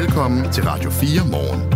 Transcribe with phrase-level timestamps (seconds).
[0.00, 1.72] Velkommen til Radio 4 morgen.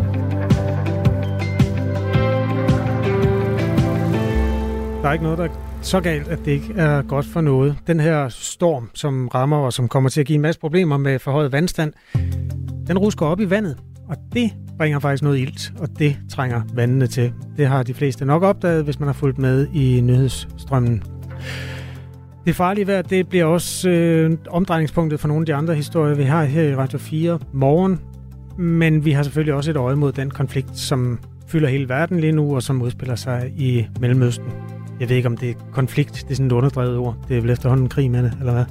[5.03, 5.49] Der er ikke noget, der er
[5.83, 7.77] så galt, at det ikke er godt for noget.
[7.87, 11.19] Den her storm, som rammer og som kommer til at give en masse problemer med
[11.19, 11.93] forhøjet vandstand,
[12.87, 17.07] den rusker op i vandet, og det bringer faktisk noget ilt, og det trænger vandene
[17.07, 17.33] til.
[17.57, 21.03] Det har de fleste nok opdaget, hvis man har fulgt med i nyhedsstrømmen.
[22.47, 26.23] Det farlige vejr, det bliver også øh, omdrejningspunktet for nogle af de andre historier, vi
[26.23, 28.01] har her i Radio 4 morgen.
[28.59, 32.33] Men vi har selvfølgelig også et øje mod den konflikt, som fylder hele verden lige
[32.33, 34.47] nu, og som udspiller sig i Mellemøsten.
[35.01, 37.17] Jeg ved ikke, om det er konflikt, det er sådan et underdrevet ord.
[37.29, 38.65] Det er vel efterhånden krig med det, eller hvad?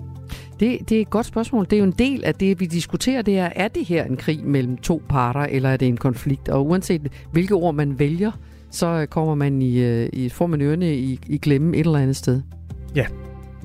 [0.60, 1.66] Det, det er et godt spørgsmål.
[1.66, 4.18] Det er jo en del af det, vi diskuterer, det er, er det her en
[4.18, 6.50] krig mellem to parter, eller er det en konflikt?
[6.50, 8.32] Og uanset hvilke ord man vælger,
[8.72, 12.16] så kommer man i, øh, i får man ørene i, i glemme et eller andet
[12.16, 12.42] sted.
[12.96, 13.06] Ja,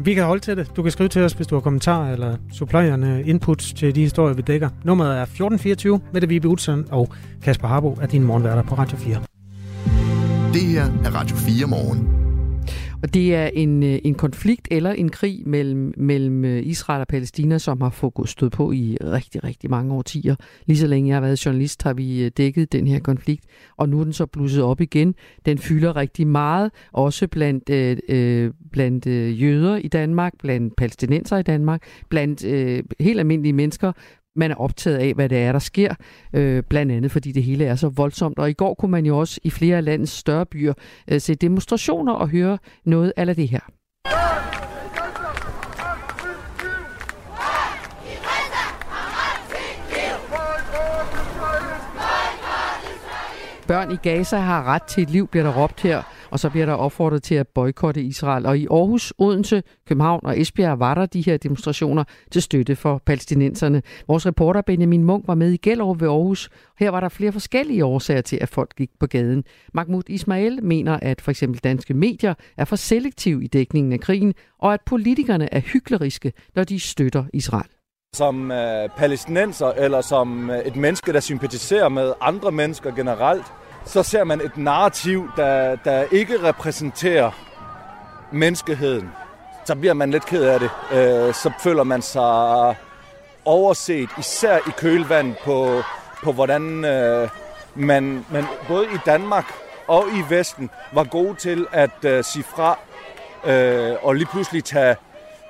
[0.05, 0.77] vi kan holde til det.
[0.77, 4.35] Du kan skrive til os, hvis du har kommentarer eller supplerende inputs til de historier,
[4.35, 4.69] vi dækker.
[4.85, 8.97] Nummeret er 1424 med det Vibe Utzon og Kasper Harbo er din morgenværter på Radio
[8.97, 9.21] 4.
[10.53, 12.20] Det her er Radio 4 morgen.
[13.03, 17.09] Og det er en, øh, en konflikt eller en krig mellem, mellem øh, Israel og
[17.09, 20.37] Palæstina, som har fået stået på i rigtig, rigtig mange årtier.
[20.67, 23.45] Lige så længe jeg har været journalist, har vi øh, dækket den her konflikt,
[23.77, 25.15] og nu er den så blusset op igen.
[25.47, 27.71] Den fylder rigtig meget, også blandt,
[28.11, 29.07] øh, blandt
[29.41, 33.93] jøder i Danmark, blandt palæstinenser i Danmark, blandt øh, helt almindelige mennesker,
[34.37, 35.95] man er optaget af, hvad det er, der sker,
[36.33, 38.39] øh, blandt andet fordi det hele er så voldsomt.
[38.39, 40.75] Og i går kunne man jo også i flere af landets større byer
[41.09, 43.61] øh, se demonstrationer og høre noget af det her.
[53.67, 56.67] Børn i Gaza har ret til et liv, bliver der råbt her og så bliver
[56.67, 58.47] der opfordret til at boykotte Israel.
[58.47, 63.03] Og i Aarhus, Odense, København og Esbjerg var der de her demonstrationer til støtte for
[63.07, 63.83] palæstinenserne.
[64.09, 66.51] Vores reporter Benjamin Munk var med i Gellerup ved Aarhus.
[66.79, 69.45] Her var der flere forskellige årsager til, at folk gik på gaden.
[69.75, 74.35] Mahmoud Ismail mener, at for eksempel danske medier er for selektiv i dækningen af krigen,
[74.59, 77.69] og at politikerne er hykleriske, når de støtter Israel.
[78.15, 83.45] Som øh, palæstinenser eller som øh, et menneske, der sympatiserer med andre mennesker generelt,
[83.85, 87.31] så ser man et narrativ, der, der ikke repræsenterer
[88.33, 89.11] menneskeheden.
[89.65, 90.71] Så bliver man lidt ked af det.
[90.93, 92.75] Øh, så føler man sig
[93.45, 95.83] overset, især i kølvand på,
[96.23, 97.29] på hvordan øh,
[97.75, 99.45] man, man både i Danmark
[99.89, 102.79] og i Vesten var gode til at øh, sige fra
[103.45, 104.97] øh, og lige pludselig tage,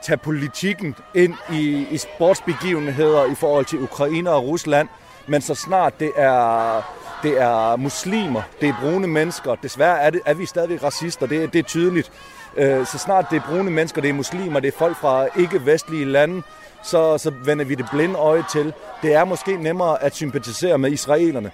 [0.03, 4.89] tage politikken ind i, i sportsbegivenheder i forhold til Ukraine og Rusland.
[5.27, 6.83] Men så snart det er
[7.23, 9.55] det er muslimer, det er brune mennesker.
[9.55, 12.13] Desværre er, det, er vi stadig racister, det, det er tydeligt.
[12.57, 16.05] Øh, så snart det er brune mennesker, det er muslimer, det er folk fra ikke-vestlige
[16.05, 16.43] lande,
[16.85, 18.73] så, så vender vi det blinde øje til.
[19.03, 21.51] Det er måske nemmere at sympatisere med israelerne.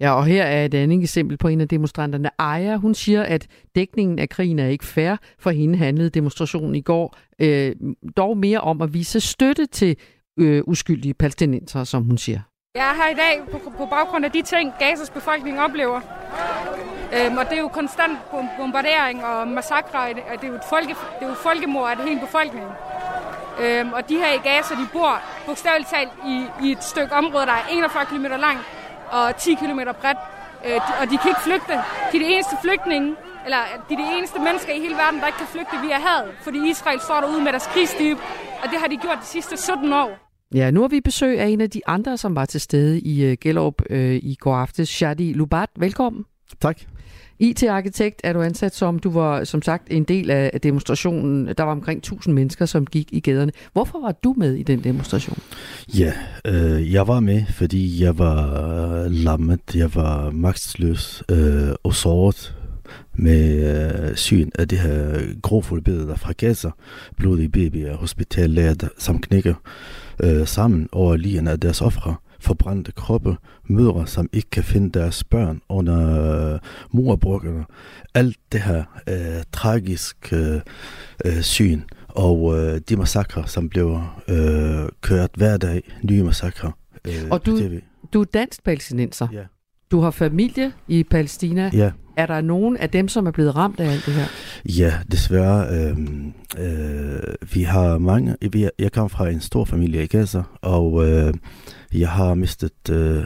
[0.00, 2.76] Ja, og her er et andet eksempel på en af demonstranterne, Aya.
[2.76, 5.16] Hun siger, at dækningen af krigen er ikke fair.
[5.38, 7.76] For hende handlede demonstrationen i går øh,
[8.16, 9.96] dog mere om at vise støtte til
[10.36, 12.40] øh, uskyldige palæstinenser, som hun siger.
[12.74, 16.00] Jeg er her i dag på, på baggrund af de ting, Gazas befolkning oplever.
[17.14, 18.18] Øhm, og det er jo konstant
[18.58, 20.08] bombardering og massakre.
[20.08, 22.70] Det er jo et, folke, det er jo folkemord af det hele befolkningen.
[23.60, 27.46] Øhm, og de her i Gaza, de bor bogstaveligt talt i, i et stykke område,
[27.46, 28.62] der er 41 km langt
[29.10, 30.18] og 10 km bredt.
[30.64, 31.72] Øh, og de kan ikke flygte.
[32.12, 35.26] De er de eneste flygtninge, eller de er de eneste mennesker i hele verden, der
[35.26, 36.34] ikke kan flygte via havet.
[36.40, 38.18] Fordi Israel står derude med deres krigsskib,
[38.62, 40.31] og det har de gjort de sidste 17 år.
[40.54, 43.30] Ja, nu har vi besøg af en af de andre, som var til stede i
[43.30, 45.68] uh, Gellerup uh, i går aftes, Shadi Lubat.
[45.78, 46.24] Velkommen.
[46.60, 46.80] Tak.
[47.38, 48.98] IT-arkitekt er du ansat som.
[48.98, 51.46] Du var som sagt en del af demonstrationen.
[51.58, 53.52] Der var omkring 1000 mennesker, som gik i gaderne.
[53.72, 55.38] Hvorfor var du med i den demonstration?
[55.98, 56.12] Ja,
[56.46, 62.56] øh, jeg var med, fordi jeg var lammet, jeg var magtsløs øh, og såret
[63.14, 63.74] med
[64.10, 66.70] øh, syn af det her grovfulde billeder fra Gaza,
[67.16, 69.54] blodige babyer, hospitallæger samt knækker
[70.22, 73.36] øh, sammen over ligen af deres ofre, forbrændte kroppe,
[73.68, 76.58] mødre, som ikke kan finde deres børn under øh,
[76.90, 77.64] murbrukkerne.
[78.14, 80.60] Alt det her øh, tragisk øh,
[81.24, 86.72] øh, syn, og øh, de massakre, som blev øh, kørt hver dag, nye massakre.
[87.06, 87.60] Øh, og du,
[88.12, 89.28] du er dansk palæstinenser.
[89.32, 89.42] Ja.
[89.90, 91.70] Du har familie i Palæstina.
[91.72, 91.90] Ja.
[92.16, 94.26] Er der nogen af dem, som er blevet ramt af alt det her?
[94.78, 95.66] Ja, desværre.
[95.68, 95.96] Øh,
[96.58, 98.36] øh, vi har mange.
[98.52, 101.34] Vi, jeg kommer fra en stor familie i Gaza, og øh,
[101.94, 103.24] jeg har mistet øh,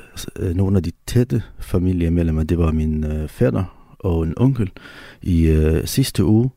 [0.55, 2.43] nogle af de tætte familiemedlemmer.
[2.43, 4.71] Det var min øh, fætter og en onkel
[5.23, 6.50] i øh, sidste uge.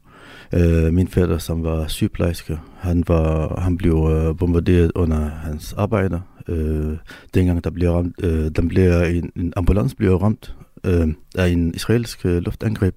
[0.54, 6.22] Øh, min fætter, som var sygeplejerske, han, var, han blev øh, bombarderet under hans arbejde.
[6.48, 6.98] Øh,
[7.34, 11.74] dengang der blev ramt, øh, den blev en, en ambulance blev ramt øh, af en
[11.76, 12.96] israelsk øh, luftangreb,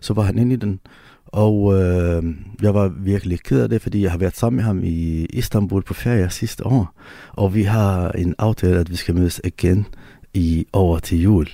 [0.00, 0.80] så var han inde i den.
[1.26, 2.22] Og øh,
[2.62, 5.82] jeg var virkelig ked af det, fordi jeg har været sammen med ham i Istanbul
[5.82, 6.94] på ferie sidste år.
[7.32, 9.86] Og vi har en aftale, at vi skal mødes igen
[10.34, 11.48] i over til jul.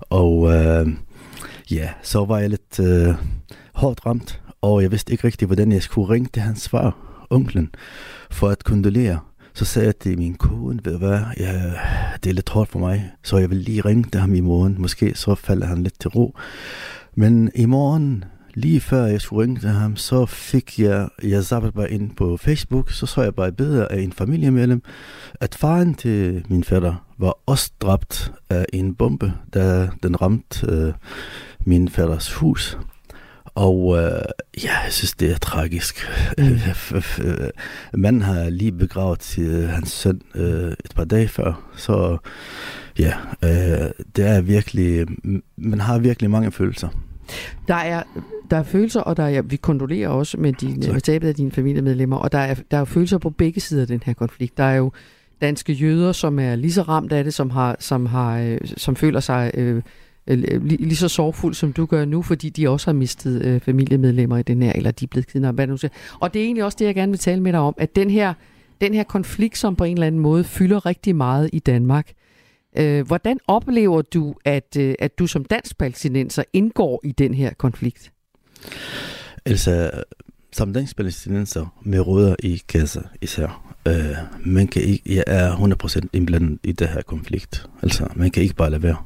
[0.00, 0.88] Og øh,
[1.70, 3.14] ja, så var jeg lidt øh,
[3.72, 6.96] hårdt ramt, og jeg vidste ikke rigtigt, hvordan jeg skulle ringe til hans far,
[7.30, 7.70] onklen,
[8.30, 9.18] for at kondolere.
[9.56, 11.72] Så sagde jeg til min kone, ved du hvad, ja,
[12.22, 14.76] det er lidt hårdt for mig, så jeg vil lige ringe til ham i morgen.
[14.78, 16.36] Måske så falder han lidt til ro.
[17.14, 18.24] Men i morgen,
[18.54, 22.36] lige før jeg skulle ringe til ham, så fik jeg, jeg zappede bare ind på
[22.36, 24.82] Facebook, så så jeg bare et billede af en familiemedlem,
[25.40, 30.92] at faren til min fætter var også dræbt af en bombe, da den ramte øh,
[31.60, 32.78] min fætters hus.
[33.56, 34.22] Og øh,
[34.64, 36.08] ja, jeg synes, det er tragisk.
[36.38, 36.58] Mm.
[38.02, 42.18] Manden har lige begravet til hans søn øh, et par dage før, så
[42.98, 43.12] ja,
[43.42, 45.06] øh, det er virkelig,
[45.56, 46.88] man har virkelig mange følelser.
[47.68, 48.02] Der er,
[48.50, 51.50] der er følelser, og der er, vi kondolerer også med, din, med tabet af dine
[51.50, 54.56] familiemedlemmer, og der er, der er følelser på begge sider af den her konflikt.
[54.56, 54.92] Der er jo
[55.40, 58.96] danske jøder, som er lige så ramt af det, som, har, som, har, øh, som
[58.96, 59.82] føler sig øh,
[60.26, 63.60] Øh, lige, lige så sorgfuld, som du gør nu, fordi de også har mistet øh,
[63.60, 65.66] familiemedlemmer i den her, eller de er blevet kidnappet.
[65.66, 65.90] Hvad
[66.20, 68.10] Og det er egentlig også det, jeg gerne vil tale med dig om, at den
[68.10, 68.34] her,
[68.80, 72.12] den her konflikt, som på en eller anden måde fylder rigtig meget i Danmark,
[72.78, 77.50] øh, hvordan oplever du, at, øh, at du som dansk palæstinenser indgår i den her
[77.58, 78.12] konflikt?
[79.44, 79.90] Altså,
[80.52, 86.08] som dansk palæstinenser med rødder i Gaza især, øh, man kan ikke, jeg er 100%
[86.12, 87.66] indblandet i det her konflikt.
[87.82, 88.96] Altså, man kan ikke bare lade være.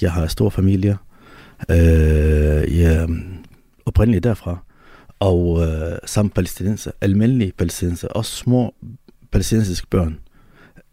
[0.00, 0.98] Jeg har stor familie.
[1.70, 3.08] Øh, jeg er
[3.86, 4.58] oprindeligt derfra.
[5.20, 8.74] Og øh, som palæstinenser, almindelige palæstinenser, også små
[9.32, 10.18] palæstinensiske børn,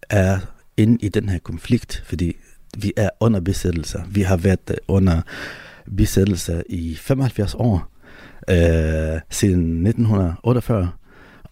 [0.10, 0.40] er
[0.78, 2.36] inde i den her konflikt, fordi
[2.78, 4.04] vi er under besættelse.
[4.10, 5.22] Vi har været øh, under
[5.98, 7.92] besættelse i 75 år,
[8.50, 10.90] øh, siden 1948.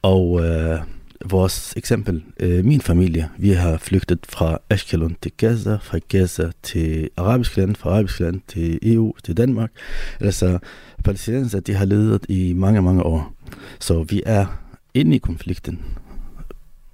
[0.01, 0.79] Og øh,
[1.25, 7.09] vores eksempel, øh, min familie, vi har flygtet fra Ashkelon til Gaza, fra Gaza til
[7.17, 9.71] arabisk land, fra arabisk land til EU, til Danmark.
[10.19, 10.59] Altså,
[11.03, 13.33] palæstinenser, de har ledet i mange, mange år.
[13.79, 14.45] Så vi er
[14.93, 15.81] inde i konflikten.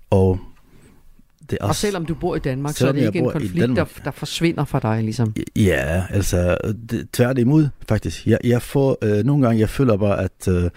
[0.10, 0.40] Og
[1.50, 3.76] det er også, og selvom du bor i Danmark, så er det ikke en konflikt,
[3.76, 5.36] der, der forsvinder fra dig, ligesom?
[5.56, 6.58] Ja, altså
[6.90, 8.28] det, tværtimod, faktisk.
[8.28, 10.70] Jeg, jeg får, øh, nogle gange, jeg føler bare, at øh,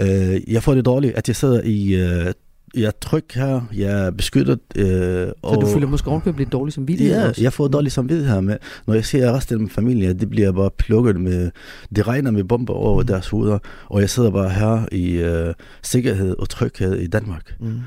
[0.00, 2.32] øh jeg får det dårligt, at jeg sidder i øh,
[2.76, 4.60] jeg er tryg her, jeg er beskyttet.
[4.76, 7.42] Øh, og, så du føler måske ovenkøbet lidt dårlig samvittighed Ja, også?
[7.42, 8.40] jeg får dårlig samvittighed her.
[8.40, 8.56] Med,
[8.86, 11.50] når jeg ser resten af min familie, det bliver bare plukket med,
[11.96, 13.06] det regner med bomber over mm.
[13.06, 17.56] deres hoveder, og jeg sidder bare her i øh, sikkerhed og tryghed i Danmark.
[17.60, 17.80] Mm.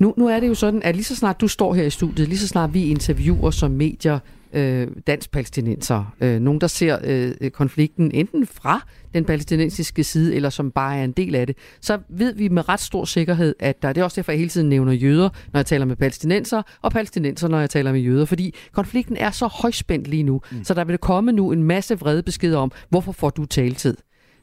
[0.00, 2.28] Nu, nu er det jo sådan, at lige så snart du står her i studiet,
[2.28, 4.18] lige så snart vi interviewer som medier
[4.54, 10.70] øh, dansk-palæstinenser, øh, nogen der ser øh, konflikten enten fra den palæstinensiske side, eller som
[10.70, 13.92] bare er en del af det, så ved vi med ret stor sikkerhed, at der,
[13.92, 16.92] det er også derfor, jeg hele tiden nævner jøder, når jeg taler med palæstinenser, og
[16.92, 20.64] palæstinenser, når jeg taler med jøder, fordi konflikten er så højspændt lige nu, mm.
[20.64, 23.96] så der vil komme nu en masse vrede beskeder om, hvorfor får du taletid?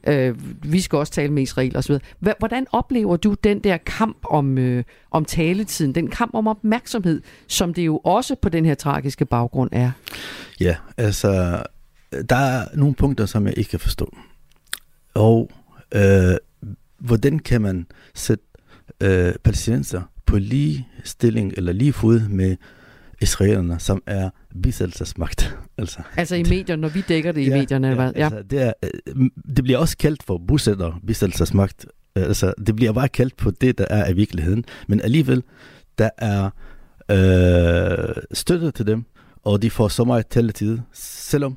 [0.06, 0.34] Øh,
[0.72, 1.98] vi skal også tale med Israel osv.
[2.38, 7.74] Hvordan oplever du den der kamp om, øh, om taletiden, den kamp om opmærksomhed, som
[7.74, 9.90] det jo også på den her tragiske baggrund er?
[10.60, 11.62] Ja, altså,
[12.28, 14.16] der er nogle punkter, som jeg ikke kan forstå.
[15.14, 15.50] Og
[15.94, 16.34] øh,
[16.98, 18.44] hvordan kan man sætte
[19.00, 22.56] øh, palæstinenser på lige stilling eller lige fod med
[23.22, 24.30] israelerne, som er
[24.62, 25.56] bisættelsesmagt.
[25.78, 27.88] altså, altså i medierne, når vi dækker det i ja, medierne?
[27.88, 28.12] Ja, hvad?
[28.16, 28.24] ja.
[28.24, 31.86] Altså, det, er, øh, det bliver også kaldt for bosætter, bisættelsesmagt.
[32.16, 34.64] Altså, det bliver bare kaldt på det, der er i virkeligheden.
[34.88, 35.42] Men alligevel,
[35.98, 36.50] der er
[37.10, 39.04] øh, støtte til dem,
[39.44, 41.56] og de får så meget taletid, selvom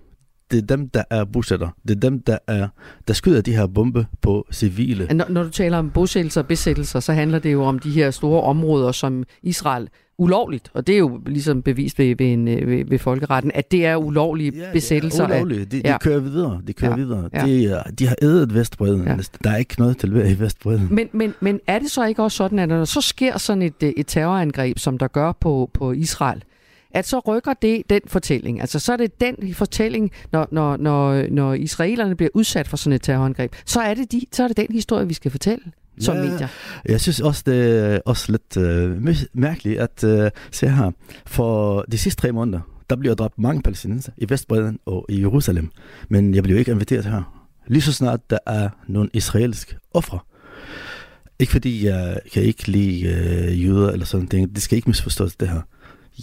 [0.51, 1.69] det er dem, der er bosætter.
[1.87, 2.67] Det er dem, der, er,
[3.07, 5.07] der skyder de her bombe på civile.
[5.13, 8.11] Når, når du taler om bosættelser og besættelser, så handler det jo om de her
[8.11, 12.67] store områder, som Israel ulovligt, og det er jo ligesom bevist ved, ved, en, øh,
[12.67, 15.29] ved, ved folkeretten, at det er ulovlige ja, besættelser.
[15.29, 15.65] Ja, ulovlige.
[15.65, 15.93] De, ja.
[15.93, 16.61] de kører videre.
[16.67, 16.97] De kører ja.
[16.97, 17.29] videre.
[17.33, 17.45] Ja.
[17.45, 19.03] De, de har ædet Vestbreden.
[19.03, 19.17] Ja.
[19.43, 20.87] Der er ikke noget til i Vestbreden.
[20.91, 23.83] Men, men, men er det så ikke også sådan, at når så sker sådan et,
[23.83, 26.43] øh, et terrorangreb, som der gør på, på Israel,
[26.91, 28.61] at så rykker det den fortælling.
[28.61, 32.95] Altså så er det den fortælling, når, når, når, når israelerne bliver udsat for sådan
[32.95, 35.63] et terrorangreb, så er det, de, så er det den historie, vi skal fortælle
[35.99, 36.47] som ja, medier.
[36.85, 40.91] Jeg synes også, det er også lidt uh, mærkeligt at uh, se her.
[41.25, 42.59] For de sidste tre måneder,
[42.89, 45.71] der bliver dræbt mange palæstinenser i Vestbreden og i Jerusalem.
[46.09, 47.47] Men jeg blev ikke inviteret her.
[47.67, 50.19] lige så snart der er nogle israelske ofre.
[51.39, 54.55] Ikke fordi jeg kan ikke lide øh, jøder eller sådan ting.
[54.55, 55.61] Det skal ikke misforstås, det her.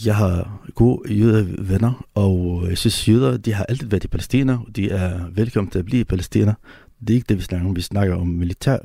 [0.07, 4.59] Jeg har gode jødevenner, og jeg synes, jøder de har altid været i Palæstina.
[4.77, 6.55] De er velkommen til at blive i Palæstina.
[7.01, 7.77] Det er ikke det, vi snakker om.
[7.77, 8.79] Vi snakker om militær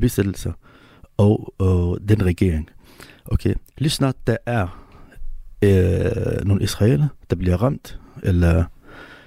[0.00, 0.52] besættelser
[1.16, 2.68] og, og den regering.
[3.24, 4.84] Okay, lige snart der er
[5.64, 8.64] øh, nogle israeler, der bliver ramt, eller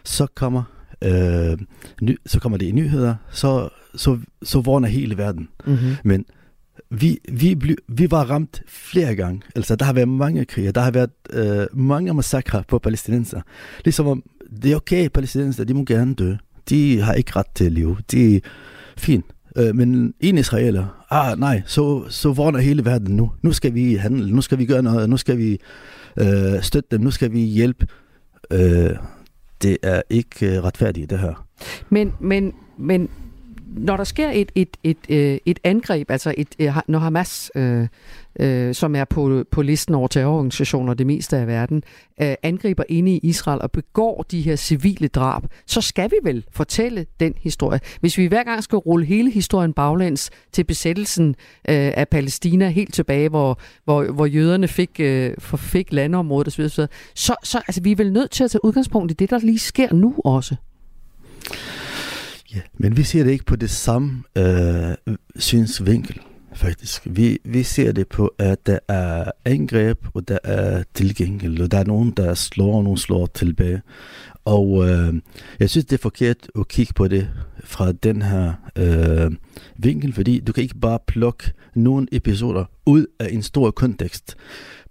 [0.04, 0.64] så kommer,
[1.02, 1.58] øh,
[2.02, 5.50] ny, så kommer det i nyheder, så, så, så vågner hele verden.
[5.66, 5.96] Mm-hmm.
[6.04, 6.26] Men
[6.90, 9.42] vi, vi, bly, vi var ramt flere gange.
[9.56, 13.42] Altså, der har været mange krige, der har været øh, mange massakre på palæstinenser.
[13.86, 14.24] Ligesom om,
[14.62, 16.34] det er okay, palæstinenser, de må gerne dø.
[16.70, 17.98] De har ikke ret til at leve.
[18.12, 18.40] De er
[18.98, 19.26] fint.
[19.58, 23.32] Øh, men en israeler, ah nej, så, så vågner hele verden nu.
[23.42, 25.58] Nu skal vi handle, nu skal vi gøre noget, nu skal vi
[26.18, 27.88] øh, støtte dem, nu skal vi hjælpe.
[28.52, 28.90] Øh,
[29.62, 31.48] det er ikke øh, retfærdigt, det her.
[31.90, 33.10] Men, men, men
[33.76, 37.88] når der sker et, et, et, et, et angreb, altså et, øh, når Hamas, øh,
[38.40, 41.84] øh, som er på, på listen over terrororganisationer det meste af verden,
[42.22, 46.46] øh, angriber inde i Israel og begår de her civile drab, så skal vi vel
[46.52, 47.80] fortælle den historie.
[48.00, 51.30] Hvis vi hver gang skal rulle hele historien baglæns til besættelsen
[51.70, 56.88] øh, af Palæstina helt tilbage, hvor, hvor, hvor jøderne fik, øh, fik landområdet osv., så,
[57.16, 59.60] så, så altså, vi er vel nødt til at tage udgangspunkt i det, der lige
[59.60, 60.56] sker nu også.
[62.56, 66.20] Ja, men vi ser det ikke på det samme øh, synsvinkel,
[66.56, 67.02] faktisk.
[67.06, 71.78] Vi, vi ser det på, at der er angreb, og der er tilgængel, og der
[71.78, 73.82] er nogen, der slår, og nogen slår tilbage.
[74.46, 75.14] Og øh,
[75.60, 77.30] jeg synes, det er forkert at kigge på det
[77.64, 79.32] fra den her øh,
[79.78, 84.36] vinkel, fordi du kan ikke bare plukke nogle episoder ud af en stor kontekst.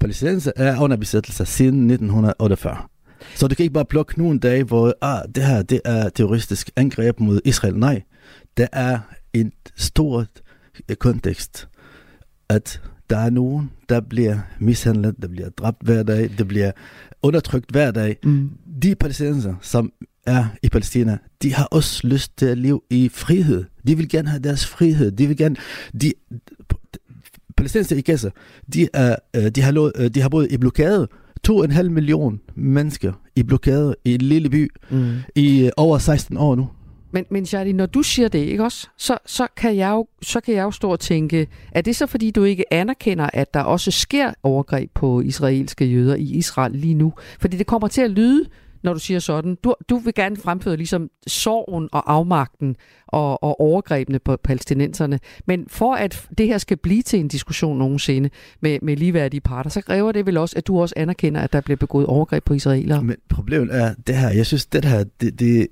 [0.00, 2.95] Palæstinenser er under besættelse siden 1948.
[3.34, 6.70] Så du kan ikke bare plukke nogle dage, hvor ah, det her det er terroristisk
[6.76, 7.76] angreb mod Israel.
[7.76, 8.02] Nej,
[8.56, 8.98] det er
[9.32, 10.26] en stor
[10.98, 11.68] kontekst,
[12.48, 12.80] at
[13.10, 16.72] der er nogen, der bliver mishandlet, der bliver dræbt hver dag, der bliver
[17.22, 18.16] undertrykt hver dag.
[18.24, 18.50] Mm.
[18.82, 19.92] De palæstinenser, som
[20.26, 23.64] er i Palæstina, de har også lyst til at leve i frihed.
[23.86, 25.10] De vil gerne have deres frihed.
[25.10, 25.56] De vil gerne...
[26.00, 26.12] De,
[27.56, 28.30] palæstinenser i Gaza,
[28.72, 31.08] de, er, øh, de, har, øh, de har boet i blokade,
[31.44, 35.14] to en halv million mennesker i blokade i en lille by mm.
[35.34, 36.68] i øh, over 16 år nu.
[37.10, 40.40] Men, men Charlie, når du siger det, ikke også, så, så, kan jeg jo, så
[40.40, 43.60] kan jeg jo stå og tænke, er det så fordi, du ikke anerkender, at der
[43.60, 47.12] også sker overgreb på israelske jøder i Israel lige nu?
[47.40, 48.44] Fordi det kommer til at lyde
[48.82, 49.58] når du siger sådan.
[49.64, 55.20] Du, du vil gerne fremføre ligesom sorgen og afmagten og, og overgrebene på palæstinenserne.
[55.46, 58.30] Men for at det her skal blive til en diskussion nogensinde
[58.60, 61.60] med, med ligeværdige parter, så kræver det vel også, at du også anerkender, at der
[61.60, 63.02] bliver begået overgreb på israelere.
[63.02, 64.30] Men problemet er det her.
[64.30, 65.68] Jeg synes, det her, det, det,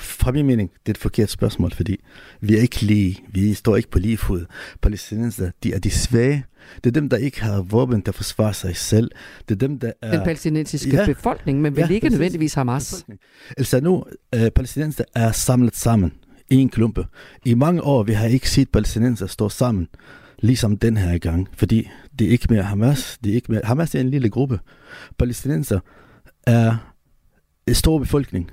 [0.00, 1.96] fra min mening, det er et forkert spørgsmål, fordi
[2.40, 4.46] vi er ikke lige, vi står ikke på lige fod.
[4.82, 6.44] Palæstinenser, de er de svage.
[6.76, 9.10] Det er dem, der ikke har våben, der forsvarer sig selv.
[9.48, 10.10] Det er dem, der er...
[10.10, 13.06] Den palæstinensiske ja, befolkning, men vel ja, ikke nødvendigvis Hamas.
[13.58, 14.04] Altså nu,
[14.36, 16.12] uh, palæstinenser er samlet sammen
[16.50, 17.06] i en klumpe.
[17.44, 19.88] I mange år, vi har ikke set palæstinenser stå sammen,
[20.38, 21.88] ligesom den her gang, fordi
[22.18, 23.18] det er ikke mere Hamas.
[23.24, 24.60] Det er ikke mere, Hamas er en lille gruppe.
[25.18, 25.80] Palæstinenser
[26.46, 26.76] er
[27.66, 28.50] en stor befolkning.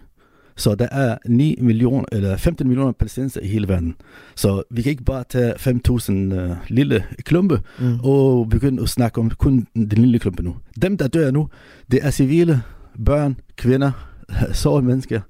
[0.58, 3.96] Så der er 9 millioner, eller 15 millioner palæstinenser i hele verden.
[4.36, 8.00] Så vi kan ikke bare tage 5.000 uh, lille klumpe mm.
[8.04, 10.56] og begynde at snakke om kun den lille klumpe nu.
[10.82, 11.50] Dem, der dør nu,
[11.92, 12.62] det er civile,
[13.06, 13.92] børn, kvinder,
[14.54, 15.22] sårede mennesker.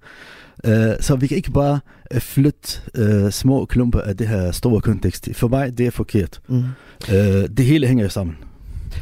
[0.67, 1.79] Uh, så vi kan ikke bare
[2.15, 5.29] uh, flytte uh, små klumper af det her store kontekst.
[5.33, 6.39] For mig, det er forkert.
[6.47, 6.57] Mm.
[6.57, 7.13] Uh,
[7.57, 8.35] det hele hænger sammen.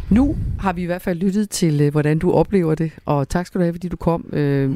[0.10, 3.60] Nu har vi i hvert fald lyttet til, hvordan du oplever det, og tak skal
[3.60, 4.25] du have, fordi du kom.
[4.34, 4.75] Uh,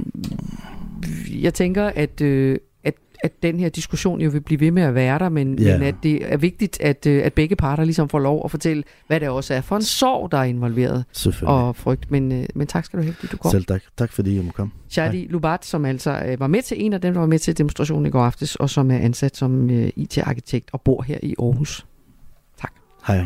[1.30, 4.96] jeg tænker, at, øh, at, at den her diskussion jo vil blive ved med at
[4.96, 5.80] være der, men, yeah.
[5.80, 8.84] men at det er vigtigt, at, øh, at begge parter ligesom får lov at fortælle,
[9.08, 11.06] hvad det også er for en sorg, der er involveret.
[11.48, 12.12] Og frygt.
[12.12, 13.52] Men, øh, men tak skal du have, fordi du kom.
[13.52, 13.82] Selv tak.
[13.98, 14.72] Tak fordi jeg må komme.
[14.90, 17.58] Shadi Lubat, som altså øh, var med til en af dem, der var med til
[17.58, 21.36] demonstrationen i går aftes, og som er ansat som øh, IT-arkitekt og bor her i
[21.40, 21.86] Aarhus.
[22.62, 22.72] Tak.
[23.08, 23.26] Hej.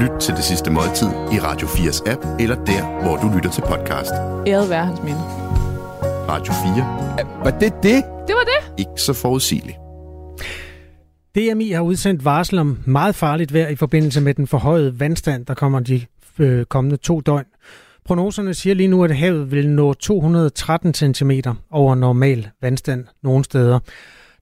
[0.00, 3.60] Lyt til det sidste måltid i Radio 4's app, eller der, hvor du lytter til
[3.60, 4.10] podcast.
[4.46, 5.20] Æret være hans minde.
[6.28, 7.44] Radio 4.
[7.44, 8.04] Var det det?
[8.26, 8.78] Det var det.
[8.78, 9.76] Ikke så forudsigeligt.
[11.34, 15.54] DMI har udsendt varsel om meget farligt vejr i forbindelse med den forhøjede vandstand, der
[15.54, 16.00] kommer de
[16.38, 17.44] øh, kommende to døgn.
[18.04, 21.30] Prognoserne siger lige nu, at havet vil nå 213 cm
[21.70, 23.78] over normal vandstand nogle steder.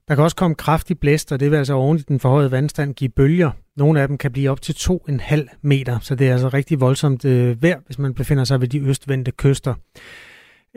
[0.07, 2.93] Der kan også komme kraftig blæst, og det vil altså oven i den forhøjede vandstand
[2.93, 3.51] give bølger.
[3.77, 7.25] Nogle af dem kan blive op til 2,5 meter, så det er altså rigtig voldsomt
[7.25, 9.73] øh, vejr, hvis man befinder sig ved de østvendte kyster.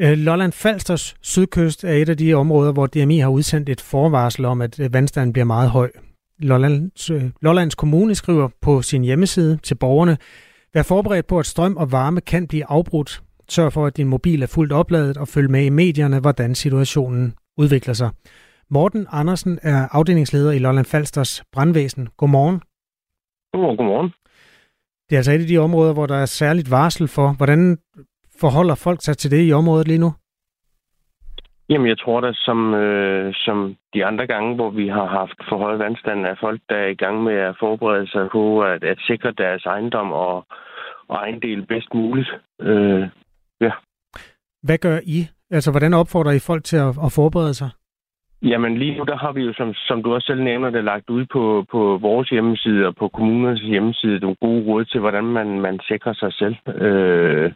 [0.00, 4.44] Øh, Lolland Falsters sydkyst er et af de områder, hvor DMI har udsendt et forvarsel
[4.44, 5.90] om, at øh, vandstanden bliver meget høj.
[6.38, 10.16] Lollands, øh, Lollands Kommune skriver på sin hjemmeside til borgerne,
[10.74, 13.22] Vær forberedt på, at strøm og varme kan blive afbrudt.
[13.48, 17.34] Sørg for, at din mobil er fuldt opladet og følg med i medierne, hvordan situationen
[17.58, 18.10] udvikler sig.
[18.70, 22.08] Morten Andersen er afdelingsleder i Lolland Falsters brandvæsen.
[22.16, 22.60] Godmorgen.
[23.54, 24.10] Godmorgen, godmorgen.
[25.06, 27.28] Det er altså et af de områder, hvor der er særligt varsel for.
[27.36, 27.78] Hvordan
[28.40, 30.10] forholder folk sig til det i området lige nu?
[31.68, 35.78] Jamen, jeg tror da, som, øh, som de andre gange, hvor vi har haft forhøjet
[35.78, 39.32] vandstand, er folk, der er i gang med at forberede sig på at, at sikre
[39.32, 40.46] deres ejendom og,
[41.08, 42.30] og ejendel bedst muligt.
[42.60, 43.02] Øh,
[43.60, 43.72] ja.
[44.62, 45.18] Hvad gør I?
[45.50, 47.70] Altså, hvordan opfordrer I folk til at, at forberede sig?
[48.50, 51.10] Jamen lige nu, der har vi jo, som, som du også selv nævner, det lagt
[51.10, 55.60] ud på, på vores hjemmeside og på kommunernes hjemmeside nogle gode råd til, hvordan man,
[55.60, 56.56] man sikrer sig selv.
[56.82, 57.52] Øh,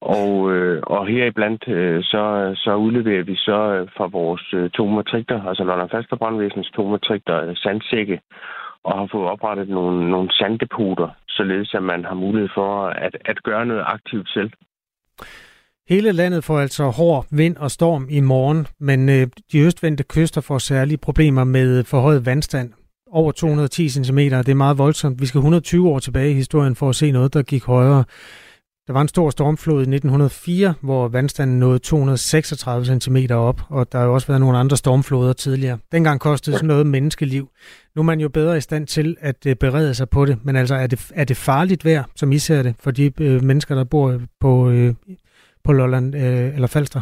[0.00, 4.86] og, øh, og heriblandt øh, så, så udleverer vi så øh, fra vores øh, to
[4.86, 8.20] matrikter, altså Lolland Falster Brandvæsens to matrikter, øh, sandsække,
[8.84, 13.42] og har fået oprettet nogle, nogle sanddepoter, således at man har mulighed for at, at
[13.42, 14.50] gøre noget aktivt selv.
[15.88, 20.40] Hele landet får altså hård vind og storm i morgen, men øh, de østvendte kyster
[20.40, 22.72] får særlige problemer med øh, forhøjet vandstand.
[23.12, 25.20] Over 210 cm, det er meget voldsomt.
[25.20, 28.04] Vi skal 120 år tilbage i historien for at se noget, der gik højere.
[28.86, 33.98] Der var en stor stormflod i 1904, hvor vandstanden nåede 236 cm op, og der
[33.98, 35.78] har jo også været nogle andre stormfloder tidligere.
[35.92, 37.48] Dengang kostede sådan noget menneskeliv.
[37.96, 40.56] Nu er man jo bedre i stand til at øh, berede sig på det, men
[40.56, 43.74] altså er det, er det farligt vejr, som I ser det, for de øh, mennesker,
[43.74, 44.94] der bor på, øh,
[45.66, 47.00] på Lolland øh, eller Falster?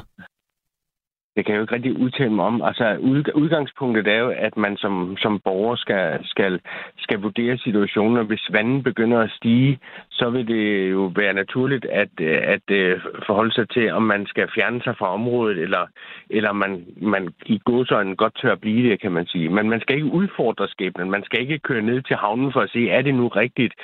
[1.37, 2.63] det kan jeg jo ikke rigtig udtale mig om.
[2.63, 2.97] Altså,
[3.35, 6.61] udgangspunktet er jo, at man som, som borger skal, skal,
[6.99, 9.79] skal vurdere situationen, og hvis vandet begynder at stige,
[10.11, 14.49] så vil det jo være naturligt at, at, at forholde sig til, om man skal
[14.55, 15.87] fjerne sig fra området, eller,
[16.31, 19.49] eller man, man i godsøjne godt tør at blive det, kan man sige.
[19.49, 21.11] Men man skal ikke udfordre skæbnen.
[21.11, 23.75] Man skal ikke køre ned til havnen for at se, er det nu rigtigt,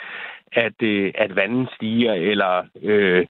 [0.52, 2.64] at, øh, at vandet stiger, eller...
[2.82, 3.26] Øh,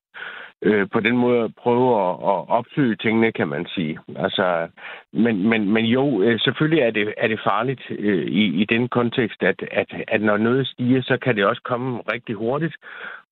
[0.62, 3.98] øh, på den måde prøve at, at opsøge tingene, kan man sige.
[4.16, 4.68] Altså,
[5.12, 8.88] men, men, men jo, øh, selvfølgelig er det, er det farligt øh, i, i den
[8.88, 12.76] kontekst, at, at, at når noget stiger, så kan det også komme rigtig hurtigt,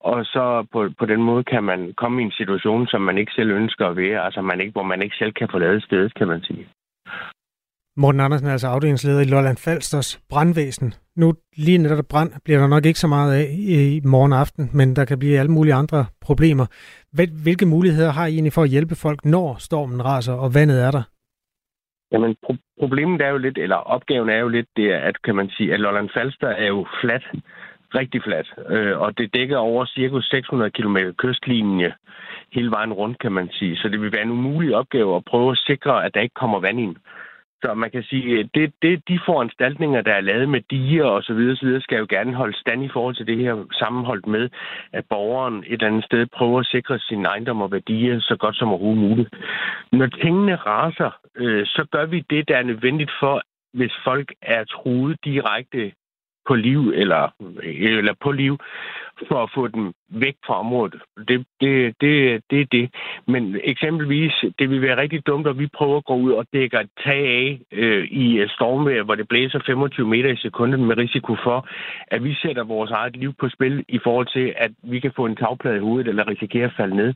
[0.01, 3.33] og så på, på den måde kan man komme i en situation, som man ikke
[3.33, 6.29] selv ønsker at være, altså man ikke, hvor man ikke selv kan forlade stedet, kan
[6.29, 6.67] man sige.
[8.03, 10.95] Morten Andersen er altså afdelingsleder i Lolland Falsters brandvæsen.
[11.17, 14.97] Nu lige netop brand bliver der nok ikke så meget af i morgen aften, men
[14.97, 16.67] der kan blive alle mulige andre problemer.
[17.45, 20.91] Hvilke muligheder har I egentlig for at hjælpe folk, når stormen raser og vandet er
[20.91, 21.03] der?
[22.13, 25.35] Jamen, pro- problemet er jo lidt, eller opgaven er jo lidt, det er, at kan
[25.35, 27.25] man sige, at Lolland Falster er jo flat,
[27.95, 31.93] rigtig flat, øh, og det dækker over cirka 600 km kystlinje
[32.53, 33.77] hele vejen rundt, kan man sige.
[33.77, 36.61] Så det vil være en umulig opgave at prøve at sikre, at der ikke kommer
[36.61, 36.97] vand ind.
[37.63, 41.23] Så man kan sige, øh, det, det, de foranstaltninger, der er lavet med diger og
[41.23, 44.27] så videre, så videre, skal jo gerne holde stand i forhold til det her sammenholdt
[44.27, 44.49] med,
[44.93, 48.57] at borgeren et eller andet sted prøver at sikre sin ejendom og værdier så godt
[48.57, 49.35] som overhovedet muligt.
[49.93, 53.43] Når tingene raser, øh, så gør vi det, der er nødvendigt for,
[53.73, 55.93] hvis folk er truet direkte
[56.49, 57.23] på liv eller,
[57.99, 58.59] eller på liv
[59.29, 61.03] for at få dem væk fra området.
[61.29, 62.91] Det, det, det, det er det.
[63.27, 66.81] Men eksempelvis, det vil være rigtig dumt, at vi prøver at gå ud og dække
[66.81, 71.37] et tag af øh, i stormvejr, hvor det blæser 25 meter i sekundet med risiko
[71.45, 71.69] for,
[72.07, 75.27] at vi sætter vores eget liv på spil i forhold til, at vi kan få
[75.27, 77.15] en tagplade i hovedet eller risikere at falde ned.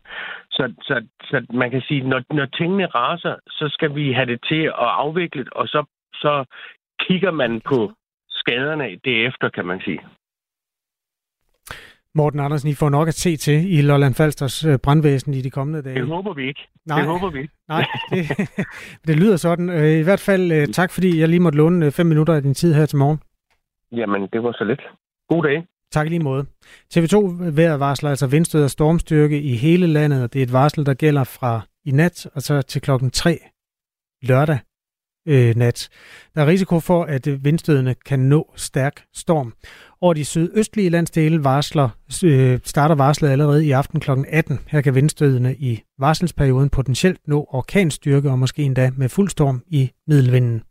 [0.50, 4.40] Så, så, så man kan sige, når, når tingene raser, så skal vi have det
[4.48, 6.44] til at afvikle, og så, så
[7.00, 7.92] kigger man på
[8.42, 10.00] skaderne derefter, kan man sige.
[12.14, 15.50] Morten Andersen, I får nok at se til i Lolland Falsters øh, brandvæsen i de
[15.50, 15.94] kommende dage.
[16.00, 16.62] Det håber vi ikke.
[16.86, 17.54] Nej, det håber vi ikke.
[17.74, 18.22] Nej, det,
[19.06, 19.68] det lyder sådan.
[19.70, 22.54] Øh, I hvert fald øh, tak, fordi jeg lige måtte låne fem minutter af din
[22.54, 23.18] tid her til morgen.
[23.92, 24.82] Jamen, det var så lidt.
[25.28, 25.66] God dag.
[25.90, 26.46] Tak lige måde.
[26.94, 27.16] TV2
[27.56, 30.94] vejret varsler altså vindstød og stormstyrke i hele landet, og det er et varsel, der
[30.94, 33.38] gælder fra i nat og så til klokken 3
[34.22, 34.58] lørdag
[35.28, 35.88] øh, nat.
[36.34, 39.52] Der er risiko for, at øh, vindstødene kan nå stærk storm.
[40.00, 41.88] Over de sydøstlige landsdele varsler,
[42.24, 44.10] øh, starter varslet allerede i aften kl.
[44.28, 44.58] 18.
[44.68, 49.90] Her kan vindstødene i varselsperioden potentielt nå orkanstyrke og måske endda med fuld storm i
[50.06, 50.62] middelvinden.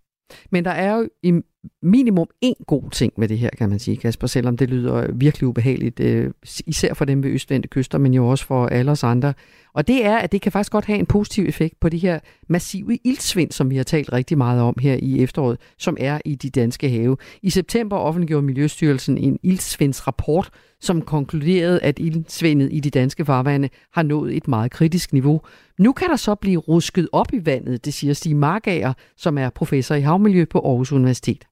[0.52, 1.34] Men der er jo i
[1.82, 5.47] minimum en god ting med det her, kan man sige, Kasper, selvom det lyder virkelig
[5.47, 6.32] ubehageligt, øh,
[6.65, 9.34] især for dem ved østvendte kyster, men jo også for alle os andre.
[9.74, 12.19] Og det er, at det kan faktisk godt have en positiv effekt på de her
[12.50, 16.36] massive ildsvind, som vi har talt rigtig meget om her i efteråret, som er i
[16.36, 17.17] de danske have.
[17.41, 20.50] I september offentliggjorde Miljøstyrelsen en ildsvindsrapport,
[20.82, 25.41] som konkluderede, at ildsvindet i de danske farvande har nået et meget kritisk niveau.
[25.80, 29.50] Nu kan der så blive rusket op i vandet, det siger Stig Margager, som er
[29.50, 31.45] professor i havmiljø på Aarhus Universitet.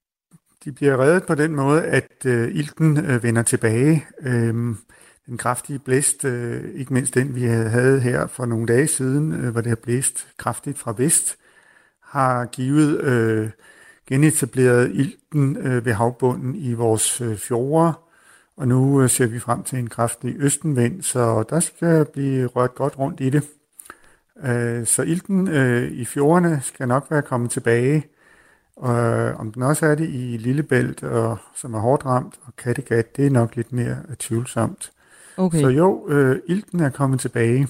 [0.66, 4.06] De bliver reddet på den måde, at øh, ilten øh, vender tilbage.
[4.22, 4.78] Øhm,
[5.26, 9.50] den kraftige blæst, øh, ikke mindst den vi havde her for nogle dage siden, øh,
[9.50, 11.38] hvor det har blæst kraftigt fra vest,
[12.02, 13.50] har givet øh,
[14.08, 17.94] genetableret ilten øh, ved havbunden i vores øh, fjorde,
[18.58, 22.76] og nu øh, ser vi frem til en kraftig østenvind, så der skal blive rørt
[22.76, 23.44] godt rundt i det.
[24.44, 28.06] Øh, så ilten øh, i fjordene skal nok være kommet tilbage,
[28.80, 33.18] og om den også er det i Lillebælt, og, som er hårdt ramt, og Kattegat,
[33.18, 34.92] det er nok lidt mere tvivlsomt.
[35.38, 35.60] Okay.
[35.60, 37.68] Så jo, øh, ilten er kommet tilbage.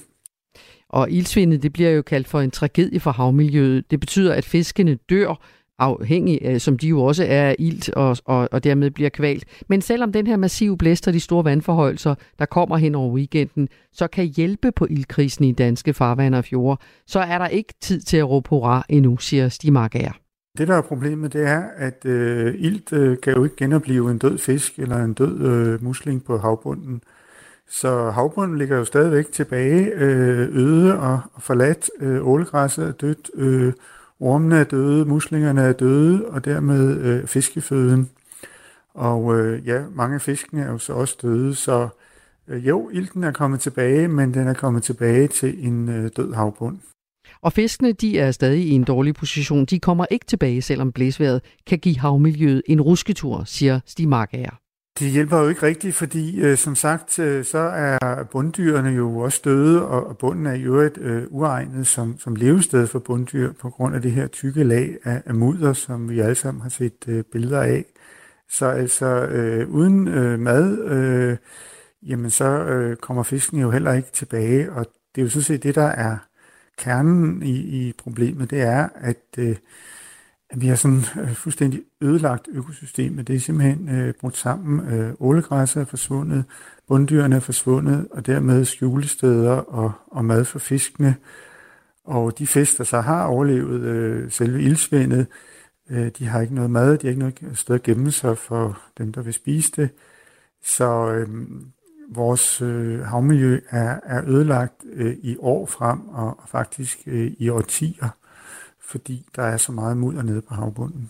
[0.90, 3.92] Og ildsvindet, det bliver jo kaldt for en tragedie for havmiljøet.
[3.92, 5.36] Det betyder, at fiskene dør,
[5.80, 9.46] afhængig af, som de jo også er af ilt, og, og, og dermed bliver kvalt.
[9.68, 13.68] Men selvom den her massive blæst og de store vandforholdelser, der kommer hen over weekenden,
[13.94, 18.02] så kan hjælpe på ildkrisen i danske farvande og fjorde, så er der ikke tid
[18.02, 20.12] til at råbe hurra endnu, siger Stig Markager.
[20.58, 24.18] Det, der er problemet, det er, at øh, ilt øh, kan jo ikke genopleve en
[24.18, 27.02] død fisk eller en død øh, musling på havbunden.
[27.70, 31.90] Så havbunden ligger jo stadigvæk tilbage, øh, øde og, forladt.
[32.00, 33.74] Øh, ålegræsset er dødt, øh,
[34.20, 38.10] ormene er døde, muslingerne er døde, og dermed øh, fiskeføden.
[38.94, 41.90] Og øh, ja, mange af fiskene er jo så også døde, så
[42.48, 46.34] øh, jo, ilten er kommet tilbage, men den er kommet tilbage til en øh, død
[46.34, 46.78] havbund.
[47.42, 49.66] Og fiskene, de er stadig i en dårlig position.
[49.66, 54.60] De kommer ikke tilbage, selvom blæsværet kan give havmiljøet en rusketur, siger Stig Markager.
[55.00, 59.42] Det hjælper jo ikke rigtigt, fordi øh, som sagt, øh, så er bunddyrene jo også
[59.44, 63.70] døde, og, og bunden er jo et øh, uegnet som, som levested for bunddyr på
[63.70, 67.08] grund af det her tykke lag af, af mudder, som vi alle sammen har set
[67.08, 67.86] øh, billeder af.
[68.50, 71.38] Så altså øh, uden øh, mad, øh,
[72.04, 75.64] jamen så øh, kommer fisken jo heller ikke tilbage, og det er jo sådan set
[75.64, 76.18] det, der er
[76.80, 79.56] kernen i, i problemet, det er, at øh,
[80.50, 83.28] at vi har sådan øh, fuldstændig ødelagt økosystemet.
[83.28, 84.94] Det er simpelthen øh, brudt sammen.
[84.94, 86.46] Øh, ålegræsser er forsvundet,
[86.88, 91.16] bunddyrene er forsvundet, og dermed skjulesteder og, og mad for fiskene.
[92.04, 95.28] Og de fisk, der så har overlevet øh, selve ildsvindet,
[95.90, 98.82] øh, de har ikke noget mad, de har ikke noget sted at gemme sig for
[98.98, 99.90] dem, der vil spise det.
[100.64, 101.28] Så øh,
[102.16, 107.50] vores øh, havmiljø er, er ødelagt øh, i år frem, og, og faktisk øh, i
[107.50, 108.10] årtier
[108.90, 111.10] fordi der er så meget mudder nede på havbunden.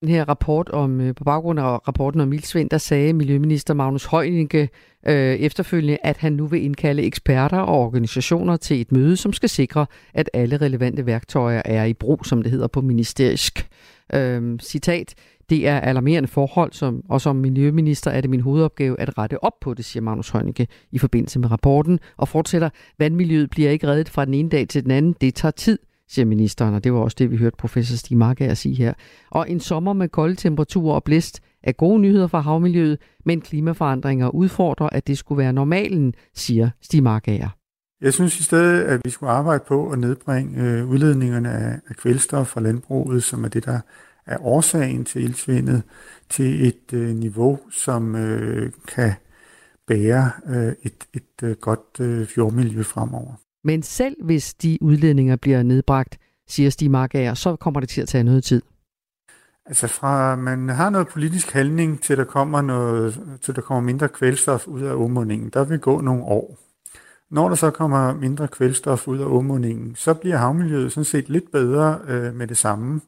[0.00, 4.04] Den her rapport om, øh, på baggrund af rapporten om Ildsvind, der sagde Miljøminister Magnus
[4.04, 4.68] Heunicke
[5.06, 9.48] øh, efterfølgende, at han nu vil indkalde eksperter og organisationer til et møde, som skal
[9.48, 13.68] sikre, at alle relevante værktøjer er i brug, som det hedder på ministerisk.
[14.14, 15.14] Øh, citat,
[15.50, 19.60] det er alarmerende forhold, som, og som miljøminister er det min hovedopgave at rette op
[19.60, 24.08] på det, siger Magnus Heunicke i forbindelse med rapporten, og fortsætter, vandmiljøet bliver ikke reddet
[24.08, 25.78] fra den ene dag til den anden, det tager tid
[26.10, 28.92] siger ministeren, og det var også det, vi hørte professor Stig Markager sige her.
[29.30, 34.28] Og en sommer med kolde temperaturer og blæst er gode nyheder for havmiljøet, men klimaforandringer
[34.28, 37.48] udfordrer, at det skulle være normalen, siger Stig Markager.
[38.00, 41.50] Jeg synes i stedet, at vi skulle arbejde på at nedbringe øh, udledningerne
[41.88, 43.80] af kvælstof fra landbruget, som er det, der
[44.30, 45.82] er årsagen til ildsvindet,
[46.28, 49.12] til et øh, niveau, som øh, kan
[49.86, 53.32] bære øh, et, et øh, godt øh, fjordmiljø fremover.
[53.64, 58.08] Men selv hvis de udledninger bliver nedbragt, siger Stig Markager, så kommer det til at
[58.08, 58.62] tage noget tid.
[59.66, 64.08] Altså fra man har noget politisk handling til der kommer noget, til der kommer mindre
[64.08, 66.58] kvælstof ud af omundingen, der vil gå nogle år.
[67.30, 71.52] Når der så kommer mindre kvælstof ud af omundingen, så bliver havmiljøet sådan set lidt
[71.52, 73.00] bedre øh, med det samme.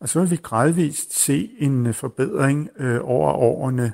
[0.00, 3.92] Og så vil vi gradvist se en øh, forbedring øh, over årene.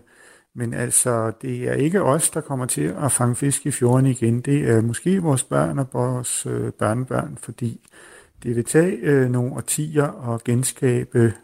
[0.54, 4.40] Men altså, det er ikke os, der kommer til at fange fisk i fjorden igen.
[4.40, 7.88] Det er måske vores børn og vores øh, børnebørn, fordi
[8.42, 11.34] det vil tage øh, nogle årtier at genskabe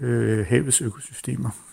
[0.00, 1.71] øh, havets økosystemer.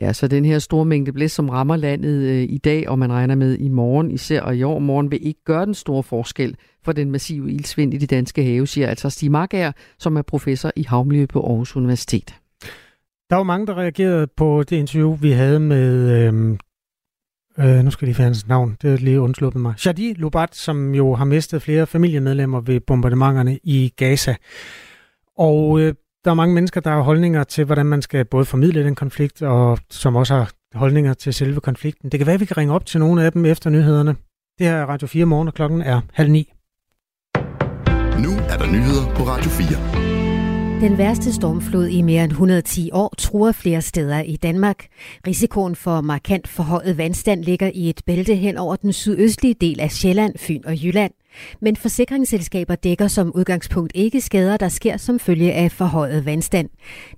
[0.00, 3.12] Ja, så den her store mængde blæst, som rammer landet øh, i dag, og man
[3.12, 6.56] regner med i morgen især, og i år morgen, vil ikke gøre den store forskel
[6.84, 10.72] for den massive ildsvind i de danske have, siger altså Stig Markager, som er professor
[10.76, 12.34] i havmiljø på Aarhus Universitet.
[13.30, 16.10] Der var mange, der reagerede på det interview, vi havde med...
[16.10, 16.58] øh,
[17.58, 19.74] øh, nu skal lige finde hans navn, det er lige undsluppet mig.
[19.76, 24.34] Shadi Lubat, som jo har mistet flere familiemedlemmer ved bombardementerne i Gaza.
[25.38, 28.84] Og øh, der er mange mennesker, der har holdninger til, hvordan man skal både formidle
[28.84, 32.10] den konflikt, og som også har holdninger til selve konflikten.
[32.10, 34.16] Det kan være, at vi kan ringe op til nogle af dem efter nyhederne.
[34.58, 36.52] Det her er Radio 4 morgen, og klokken er halv ni.
[38.24, 40.08] Nu er der nyheder på Radio 4.
[40.80, 44.86] Den værste stormflod i mere end 110 år truer flere steder i Danmark.
[45.26, 49.90] Risikoen for markant forhøjet vandstand ligger i et bælte hen over den sydøstlige del af
[49.90, 51.12] Sjælland, Fyn og Jylland.
[51.60, 56.68] Men forsikringsselskaber dækker som udgangspunkt ikke skader, der sker som følge af forhøjet vandstand.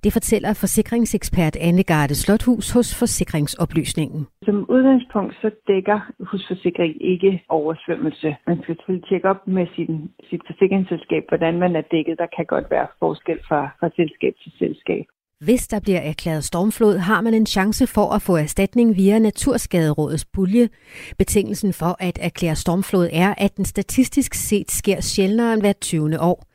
[0.03, 4.27] Det fortæller forsikringsekspert Anne Garde Slothus hos Forsikringsoplysningen.
[4.45, 8.35] Som udgangspunkt så dækker husforsikring ikke oversvømmelse.
[8.47, 12.15] Man skal selvfølgelig tjekke op med sin, sit forsikringsselskab, hvordan man er dækket.
[12.17, 15.05] Der kan godt være forskel fra, fra selskab til selskab.
[15.41, 20.25] Hvis der bliver erklæret stormflod, har man en chance for at få erstatning via Naturskaderådets
[20.25, 20.69] pulje.
[21.17, 26.19] Betingelsen for at erklære stormflod er, at den statistisk set sker sjældnere end hver 20.
[26.19, 26.45] år.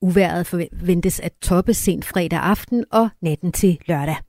[0.00, 4.25] Uværet forventes at toppe sent fredag aften og natten til lørdag.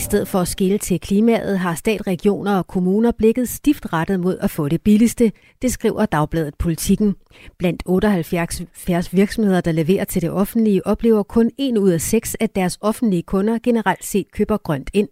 [0.00, 4.20] I stedet for at skille til klimaet har stat, regioner og kommuner blikket stift rettet
[4.20, 5.32] mod at få det billigste,
[5.62, 7.14] det skriver Dagbladet Politikken.
[7.58, 12.54] Blandt 78 virksomheder, der leverer til det offentlige, oplever kun en ud af seks, at
[12.54, 15.08] deres offentlige kunder generelt set køber grønt ind.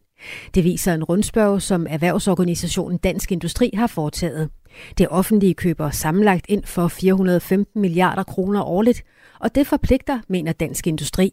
[0.55, 4.51] Det viser en rundspørg, som erhvervsorganisationen Dansk Industri har foretaget.
[4.99, 9.03] Det offentlige køber sammenlagt ind for 415 milliarder kroner årligt,
[9.41, 11.33] og det forpligter, mener Dansk Industri.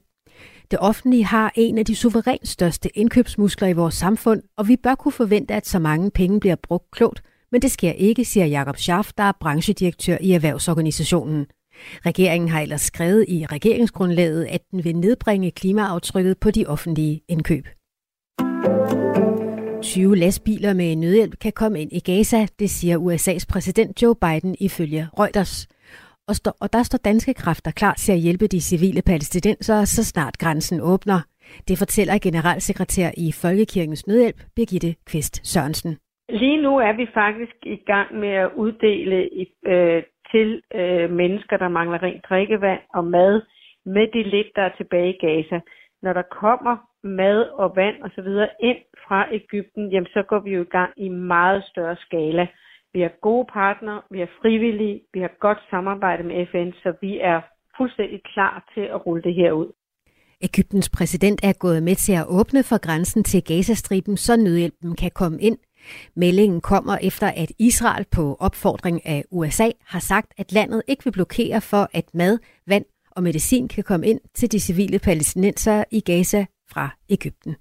[0.71, 4.95] Det offentlige har en af de suverænt største indkøbsmuskler i vores samfund, og vi bør
[4.95, 8.77] kunne forvente, at så mange penge bliver brugt klogt, men det sker ikke, siger Jakob
[8.77, 11.45] Schaff, der er branchedirektør i erhvervsorganisationen.
[12.05, 17.67] Regeringen har ellers skrevet i regeringsgrundlaget, at den vil nedbringe klimaaftrykket på de offentlige indkøb.
[19.81, 24.55] 20 lastbiler med nødhjælp kan komme ind i Gaza, det siger USA's præsident Joe Biden
[24.59, 25.67] ifølge Reuters
[26.29, 30.03] og, stå, og der står danske kræfter klar til at hjælpe de civile palæstinensere, så
[30.03, 31.19] snart grænsen åbner.
[31.67, 35.97] Det fortæller generalsekretær i Folkekirkens Nødhjælp, Birgitte Kvist Sørensen.
[36.29, 39.29] Lige nu er vi faktisk i gang med at uddele
[39.67, 43.41] øh, til øh, mennesker, der mangler rent drikkevand og mad,
[43.85, 45.59] med de lidt, der er tilbage i Gaza.
[46.01, 48.29] Når der kommer mad og vand osv.
[48.59, 52.47] ind fra Ægypten, jamen så går vi jo i gang i meget større skala.
[52.95, 57.19] Vi er gode partnere, vi er frivillige, vi har godt samarbejde med FN, så vi
[57.31, 57.41] er
[57.77, 59.69] fuldstændig klar til at rulle det her ud.
[60.41, 65.11] Ægyptens præsident er gået med til at åbne for grænsen til Gazastriben, så nødhjælpen kan
[65.11, 65.57] komme ind.
[66.15, 71.11] Meldingen kommer efter, at Israel på opfordring af USA har sagt, at landet ikke vil
[71.11, 75.99] blokere for, at mad, vand og medicin kan komme ind til de civile palæstinensere i
[76.01, 77.55] Gaza fra Ægypten.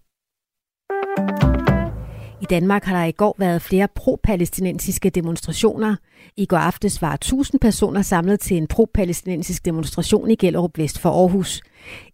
[2.44, 5.96] I Danmark har der i går været flere pro-palæstinensiske demonstrationer.
[6.36, 11.10] I går aftes var 1000 personer samlet til en pro-palæstinensisk demonstration i Gellerup Vest for
[11.10, 11.60] Aarhus.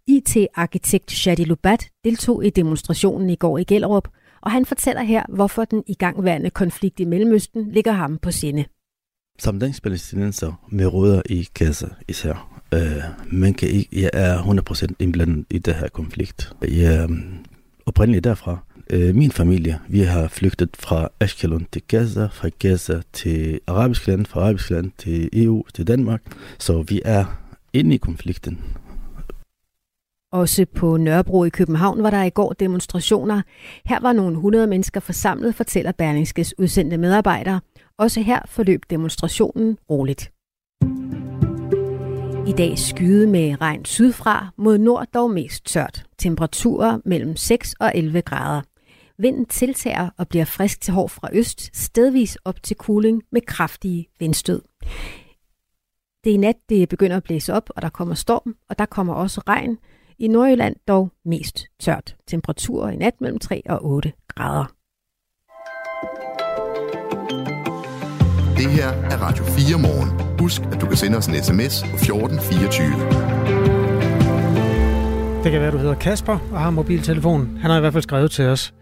[0.06, 4.08] IT-arkitekt Shadi Lubat deltog i demonstrationen i går i Gellerup,
[4.42, 8.64] og han fortæller her, hvorfor den igangværende konflikt i Mellemøsten ligger ham på sinde.
[9.38, 14.94] Som dansk palæstinenser med rødder i Gaza især, øh, man kan ikke, jeg er 100%
[14.98, 16.52] indblandet i det her konflikt.
[16.62, 17.08] Jeg er
[17.86, 18.58] oprindeligt derfra,
[18.92, 24.26] øh, min familie, vi har flygtet fra Ashkelon til Gaza, fra Gaza til arabisk land,
[24.26, 26.22] fra arabisk land til EU, til Danmark.
[26.58, 27.24] Så vi er
[27.72, 28.58] inde i konflikten.
[30.32, 33.42] Også på Nørrebro i København var der i går demonstrationer.
[33.84, 37.60] Her var nogle hundrede mennesker forsamlet, fortæller Berlingskes udsendte medarbejdere.
[37.98, 40.32] Også her forløb demonstrationen roligt.
[42.48, 46.04] I dag skyde med regn sydfra, mod nord dog mest tørt.
[46.18, 48.62] Temperaturer mellem 6 og 11 grader.
[49.20, 54.08] Vinden tiltager og bliver frisk til hård fra øst, stedvis op til kuling med kraftige
[54.18, 54.62] vindstød.
[56.24, 58.86] Det er i nat, det begynder at blæse op, og der kommer storm, og der
[58.86, 59.78] kommer også regn.
[60.18, 62.16] I Nordjylland dog mest tørt.
[62.26, 64.64] Temperaturer i nat mellem 3 og 8 grader.
[68.56, 70.38] Det her er Radio 4 morgen.
[70.40, 73.60] Husk, at du kan sende os en sms på 1424.
[75.44, 77.56] Det kan være, du hedder Kasper og har mobiltelefon.
[77.56, 78.74] Han har i hvert fald skrevet til os.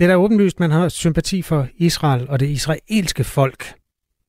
[0.00, 3.74] Det er da åbenlyst, man har sympati for Israel og det israelske folk,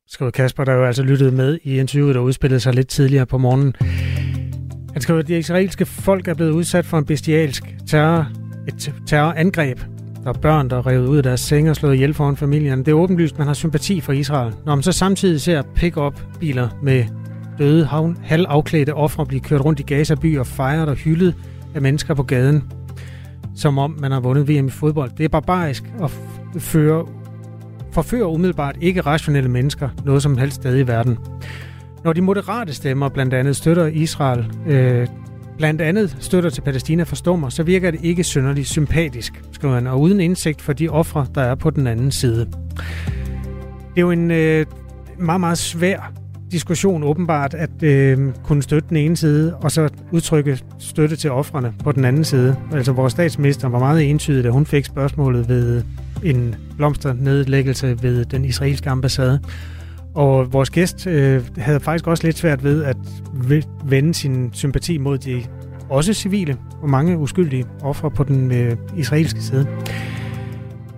[0.08, 3.38] skriver Kasper, der jo altså lyttede med i interviewet, der udspillede sig lidt tidligere på
[3.38, 3.76] morgenen.
[4.94, 8.28] Han skriver, at det israelske folk er blevet udsat for en bestialsk terror,
[8.68, 9.80] et terrorangreb.
[10.24, 12.80] Der er børn, der er revet ud af deres senge og slået ihjel foran familien.
[12.80, 14.54] Det er åbenlyst, man har sympati for Israel.
[14.66, 17.06] Når man så samtidig ser pick-up biler med
[17.58, 17.90] døde,
[18.24, 21.36] halvafklædte ofre blive kørt rundt i Gaza by og fejret og hyldet
[21.76, 22.64] af mennesker på gaden,
[23.56, 25.12] som om man har vundet VM i fodbold.
[25.18, 26.12] Det er barbarisk at
[26.58, 27.06] føre,
[27.92, 31.18] forføre umiddelbart ikke rationelle mennesker noget som helst sted i verden.
[32.04, 35.08] Når de moderate stemmer blandt andet støtter Israel, øh,
[35.58, 40.02] blandt andet støtter til Palæstina forstummer, så virker det ikke synderligt sympatisk, skriver han, og
[40.02, 42.46] uden indsigt for de ofre, der er på den anden side.
[42.46, 44.66] Det er jo en øh,
[45.20, 46.14] meget, meget svær
[46.52, 51.74] diskussion åbenbart at øh, kunne støtte den ene side, og så udtrykke støtte til offrene
[51.84, 52.56] på den anden side.
[52.74, 55.84] Altså vores statsminister var meget entydig, da hun fik spørgsmålet ved
[56.24, 59.40] en blomsternedlæggelse ved den israelske ambassade.
[60.16, 62.98] Og vores gæst øh, havde faktisk også lidt svært ved at
[63.86, 65.44] vende sin sympati mod de
[65.90, 69.68] også civile og mange uskyldige ofre på den øh, israelske side.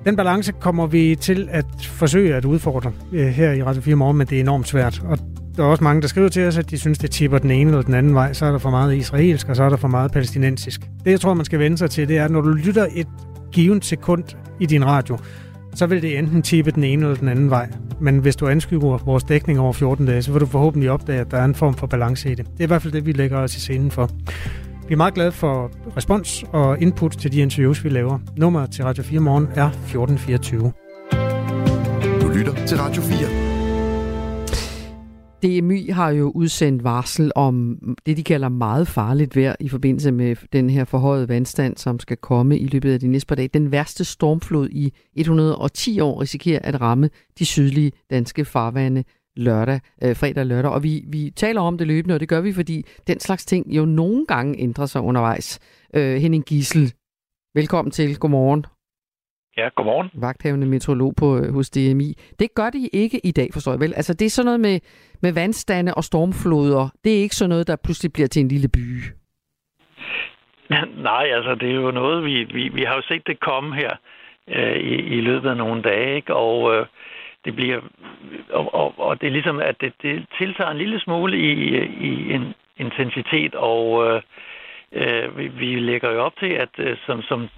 [0.06, 4.18] Den balance kommer vi til at forsøge at udfordre øh, her i Radio 4 morgen,
[4.18, 5.02] men det er enormt svært.
[5.06, 5.18] Og
[5.58, 7.70] der er også mange, der skriver til os, at de synes, det tipper den ene
[7.70, 8.34] eller den anden vej.
[8.34, 10.82] Så er der for meget israelsk, og så er der for meget palæstinensisk.
[10.82, 13.08] Det, jeg tror, man skal vende sig til, det er, at når du lytter et
[13.52, 14.24] givet sekund
[14.60, 15.18] i din radio,
[15.76, 17.70] så vil det enten tippe den ene eller den anden vej.
[18.00, 21.32] Men hvis du anskuer vores dækning over 14 dage, så vil du forhåbentlig opdage, at
[21.32, 22.46] der er en form for balance i det.
[22.46, 24.10] Det er i hvert fald det, vi lægger os i scenen for.
[24.88, 28.20] Vi er meget glade for respons og input til de interviews, vi laver.
[28.38, 30.72] Nummer til Radio 4 Morgen er 1424.
[32.22, 33.43] Du lytter til Radio 4.
[35.44, 40.36] DMI har jo udsendt varsel om det, de kalder meget farligt vejr i forbindelse med
[40.54, 43.48] den her forhøjede vandstand, som skal komme i løbet af de næste par dage.
[43.48, 49.04] Den værste stormflod i 110 år risikerer at ramme de sydlige danske farvande
[49.36, 50.72] lørdag, øh, fredag og lørdag.
[50.72, 53.76] Og vi, vi taler om det løbende, og det gør vi, fordi den slags ting
[53.76, 55.60] jo nogle gange ændrer sig undervejs.
[55.96, 56.94] Øh, Henning Gissel,
[57.56, 58.18] velkommen til.
[58.18, 58.66] Godmorgen.
[59.58, 60.10] Ja, godmorgen.
[60.14, 62.14] Vagthavende meteorolog på, øh, hos DMI.
[62.40, 63.94] Det gør de ikke i dag, forstår jeg vel?
[63.94, 64.80] Altså, det er sådan noget med,
[65.22, 66.90] med vandstande og stormfloder.
[67.04, 68.86] Det er ikke sådan noget, der pludselig bliver til en lille by.
[71.10, 73.92] Nej, altså, det er jo noget, vi, vi, vi har jo set det komme her
[74.48, 76.36] øh, i, i løbet af nogle dage, ikke?
[76.36, 76.86] Og øh,
[77.46, 77.82] det bliver...
[78.50, 81.52] Og, og, og det er ligesom, at det, det tiltager en lille smule i,
[82.10, 84.22] i en intensitet, og øh,
[84.92, 87.50] øh, vi, vi lægger jo op til, at øh, som, som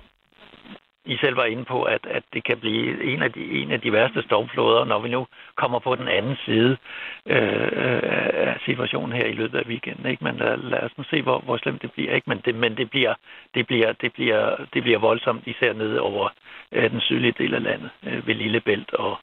[1.06, 3.82] i selv var inde på, at, at det kan blive en af, de, en af
[3.82, 6.78] de værste stormfloder, når vi nu kommer på den anden side
[7.26, 8.02] øh, øh
[8.48, 10.06] af situationen her i løbet af weekenden.
[10.06, 10.24] Ikke?
[10.24, 12.16] Men lad, lad os nu se, hvor, hvor slemt det bliver.
[12.16, 12.30] Ikke?
[12.30, 13.14] Men, det, men det, bliver,
[13.56, 16.30] det, bliver, det, bliver, det bliver voldsomt, især nede over
[16.72, 19.18] øh, den sydlige del af landet, øh, ved Lillebælt og,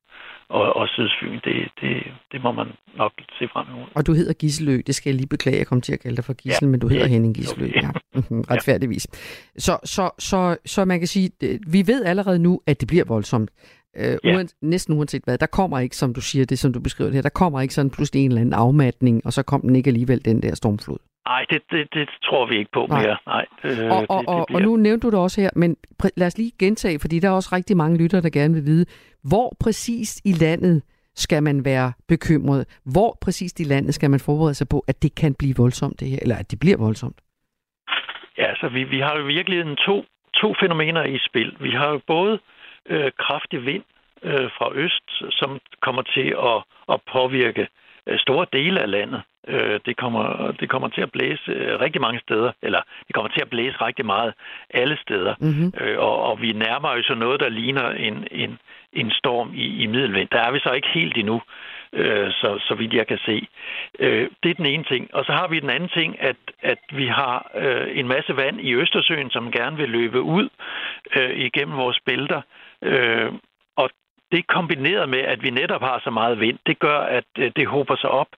[0.58, 1.94] og, og Sydfyn, det, det,
[2.32, 3.86] det må man nok se frem imod.
[3.94, 6.24] Og du hedder Giselø, det skal jeg lige beklage, jeg kommer til at kalde dig
[6.24, 6.70] for Gissel, ja.
[6.70, 7.10] men du hedder ja.
[7.10, 7.90] Henning Giselø, ja.
[8.52, 9.06] retfærdigvis.
[9.58, 11.30] Så, så, så, så man kan sige,
[11.66, 13.50] vi ved allerede nu, at det bliver voldsomt.
[13.98, 14.34] Uh, ja.
[14.34, 15.38] uan, næsten uanset hvad.
[15.38, 17.74] Der kommer ikke, som du siger det, som du beskriver det her, der kommer ikke
[17.74, 20.98] sådan pludselig en eller anden afmatning, og så kommer den ikke alligevel, den der stormflod.
[21.26, 23.02] Nej, det, det, det tror vi ikke på Nej.
[23.02, 23.16] mere.
[23.26, 24.58] Nej, øh, og, og, det, det bliver...
[24.58, 25.76] og nu nævnte du det også her, men
[26.16, 28.86] lad os lige gentage, fordi der er også rigtig mange lyttere, der gerne vil vide,
[29.24, 30.82] hvor præcis i landet
[31.14, 32.80] skal man være bekymret?
[32.92, 36.08] Hvor præcis i landet skal man forberede sig på, at det kan blive voldsomt det
[36.08, 37.18] her, eller at det bliver voldsomt?
[38.38, 41.56] Ja, så vi, vi har jo virkelig to, to fænomener i spil.
[41.60, 42.38] Vi har jo både øh,
[43.18, 43.84] kraftig vind
[44.22, 46.58] øh, fra øst, som kommer til at,
[46.94, 47.68] at påvirke
[48.06, 49.22] øh, store dele af landet.
[49.48, 53.30] Øh, det, kommer, det kommer til at blæse øh, rigtig mange steder, eller det kommer
[53.30, 54.34] til at blæse rigtig meget
[54.70, 55.34] alle steder.
[55.40, 55.72] Mm-hmm.
[55.80, 58.58] Øh, og, og vi nærmer os så noget, der ligner en, en,
[58.92, 60.28] en storm i, i middelvind.
[60.28, 61.42] Der er vi så ikke helt endnu,
[61.92, 63.46] øh, så, så vidt jeg kan se.
[63.98, 65.14] Øh, det er den ene ting.
[65.14, 68.60] Og så har vi den anden ting, at, at vi har øh, en masse vand
[68.60, 70.48] i Østersøen, som gerne vil løbe ud
[71.16, 72.42] øh, igennem vores bælter.
[72.82, 73.32] Øh,
[73.76, 73.90] og
[74.32, 77.66] det kombineret med, at vi netop har så meget vind, det gør, at øh, det
[77.66, 78.28] håber sig op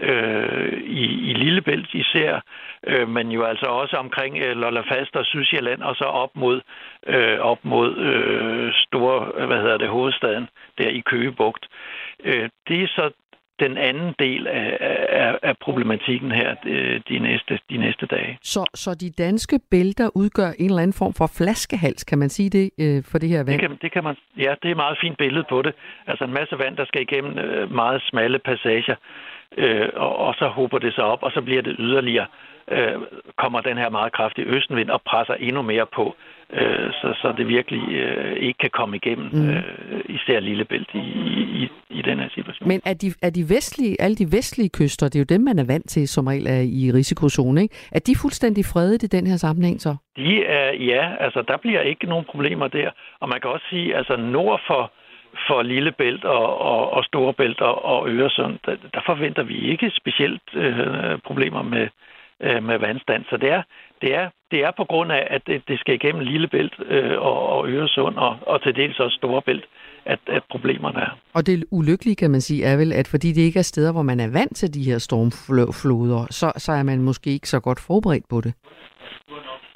[0.00, 2.40] øh, i, i Lillebælt især,
[2.86, 4.82] øh, men jo altså også omkring øh, Lolla
[5.14, 6.60] og Sydsjælland, og så op mod,
[7.06, 11.68] øh, op mod øh, store, hvad hedder det, hovedstaden, der i Køgebugt.
[12.24, 13.10] Øh, det er så
[13.64, 14.68] den anden del af,
[15.22, 16.54] af, af problematikken her
[17.08, 18.38] de næste, de næste dage.
[18.42, 22.50] Så, så de danske bælter udgør en eller anden form for flaskehals, kan man sige
[22.50, 23.60] det, øh, for det her vand?
[23.60, 25.72] Det kan, det kan man, ja, det er et meget fint billede på det.
[26.06, 28.96] Altså en masse vand, der skal igennem øh, meget smalle passager
[29.58, 32.51] øh, og, og så hober det sig op, og så bliver det yderligere, øh,
[33.38, 36.16] kommer den her meget kraftige østenvind og presser endnu mere på,
[36.52, 39.50] øh, så, så det virkelig øh, ikke kan komme igennem, mm.
[39.50, 40.98] øh, især Lillebælt i,
[41.62, 42.68] i, i den her situation.
[42.68, 45.58] Men er de, er de vestlige, alle de vestlige kyster, det er jo dem, man
[45.58, 47.74] er vant til, som regel er i risikozone, ikke?
[47.92, 49.96] Er de fuldstændig fredet i den her sammenhæng så?
[50.16, 52.90] De er, ja, altså der bliver ikke nogen problemer der,
[53.20, 54.92] og man kan også sige, altså nord for
[55.48, 60.42] for Lillebælt og, og, og Storebælt og, og Øresund, der, der forventer vi ikke specielt
[60.54, 61.88] øh, problemer med,
[62.42, 63.24] øh, med vandstand.
[63.30, 63.62] Så det er,
[64.02, 67.48] det, er, det er på grund af, at det, det skal igennem Lillebælt øh, og,
[67.48, 69.64] og Øresund og, og til dels også Storebælt,
[70.06, 71.18] at, at problemerne er.
[71.34, 74.02] Og det ulykkelige, kan man sige, er vel, at fordi det ikke er steder, hvor
[74.02, 77.80] man er vant til de her stormfloder, så, så er man måske ikke så godt
[77.80, 78.54] forberedt på det.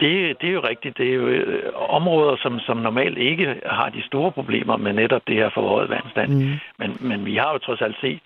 [0.00, 0.98] Det, det er jo rigtigt.
[0.98, 5.22] Det er jo øh, områder, som, som normalt ikke har de store problemer med netop
[5.26, 6.30] det her forhøjet vandstand.
[6.32, 6.54] Mm.
[6.78, 8.20] Men, men vi har jo trods alt set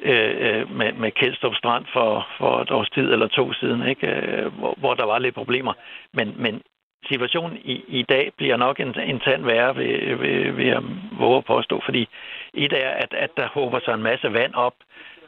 [0.00, 4.06] Øh, øh, med, med Kjeldstrup Strand for, for et års tid eller to siden, ikke?
[4.06, 5.72] Øh, hvor, hvor der var lidt problemer.
[6.12, 6.62] Men, men
[7.08, 10.82] situationen i, i dag bliver nok en, en tand værre, vil, vil, vil jeg
[11.18, 12.08] våge at påstå, fordi
[12.54, 14.74] et er, at, at der håber sig en masse vand op,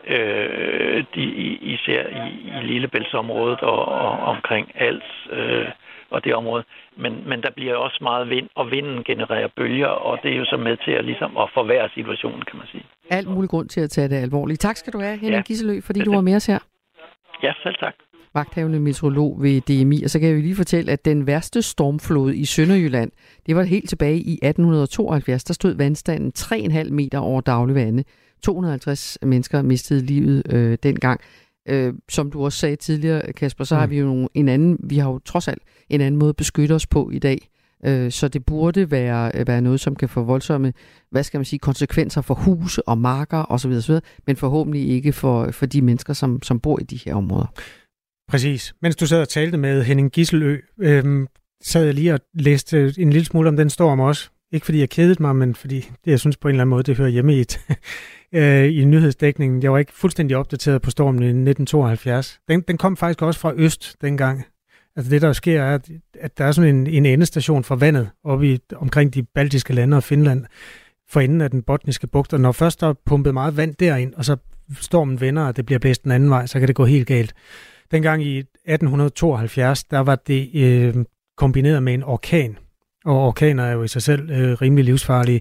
[0.07, 1.25] øh, de,
[1.61, 5.69] især i, i Lillebæltsområdet og, og omkring Als øh,
[6.11, 6.65] og det område.
[6.97, 10.45] Men, men der bliver også meget vind, og vinden genererer bølger, og det er jo
[10.45, 12.85] så med til at, ligesom, at forværre situationen, kan man sige.
[13.11, 14.61] Alt mulig grund til at tage det alvorligt.
[14.61, 15.49] Tak skal du have, Henning ja.
[15.49, 16.59] Gisselø, fordi du var med os her.
[17.43, 17.95] Ja, selv tak
[18.37, 20.03] vagthavende meteorolog ved DMI.
[20.05, 23.11] Og så kan jeg jo lige fortælle, at den værste stormflod i Sønderjylland,
[23.47, 25.45] det var helt tilbage i 1872.
[25.45, 28.05] Der stod vandstanden 3,5 meter over daglig vande.
[28.43, 31.21] 250 mennesker mistede livet øh, dengang.
[31.69, 33.79] Øh, som du også sagde tidligere, Kasper, så mm.
[33.79, 36.73] har vi jo en anden, vi har jo trods alt en anden måde at beskytte
[36.73, 37.49] os på i dag.
[37.85, 40.73] Øh, så det burde være, være noget, som kan få voldsomme,
[41.11, 43.95] hvad skal man sige, konsekvenser for huse og marker osv., osv.
[44.27, 47.47] men forhåbentlig ikke for, for de mennesker, som, som bor i de her områder.
[48.29, 48.75] Præcis.
[48.83, 51.27] Mens du sad og talte med Henning Gisselø, øhm,
[51.65, 54.31] sad jeg lige og læste en lille smule om den storm også.
[54.53, 56.83] Ikke fordi jeg kedede mig, men fordi det, jeg synes på en eller anden måde,
[56.83, 57.61] det hører hjemme i, et,
[58.35, 59.63] øh, i nyhedsdækningen.
[59.63, 62.41] Jeg var ikke fuldstændig opdateret på stormen i 1972.
[62.49, 64.45] Den, den kom faktisk også fra øst dengang.
[64.97, 65.91] Altså det, der sker, er, at,
[66.21, 69.97] at der er sådan en, en endestation for vandet oppe i, omkring de baltiske lande
[69.97, 70.45] og Finland
[71.09, 72.33] for enden af den botniske bugt.
[72.33, 74.37] Og når først der er pumpet meget vand derind, og så
[74.81, 77.35] stormen vender, og det bliver blæst den anden vej, så kan det gå helt galt.
[77.91, 80.95] Dengang i 1872, der var det øh,
[81.37, 82.59] kombineret med en orkan,
[83.05, 85.41] og orkaner er jo i sig selv øh, rimelig livsfarlige.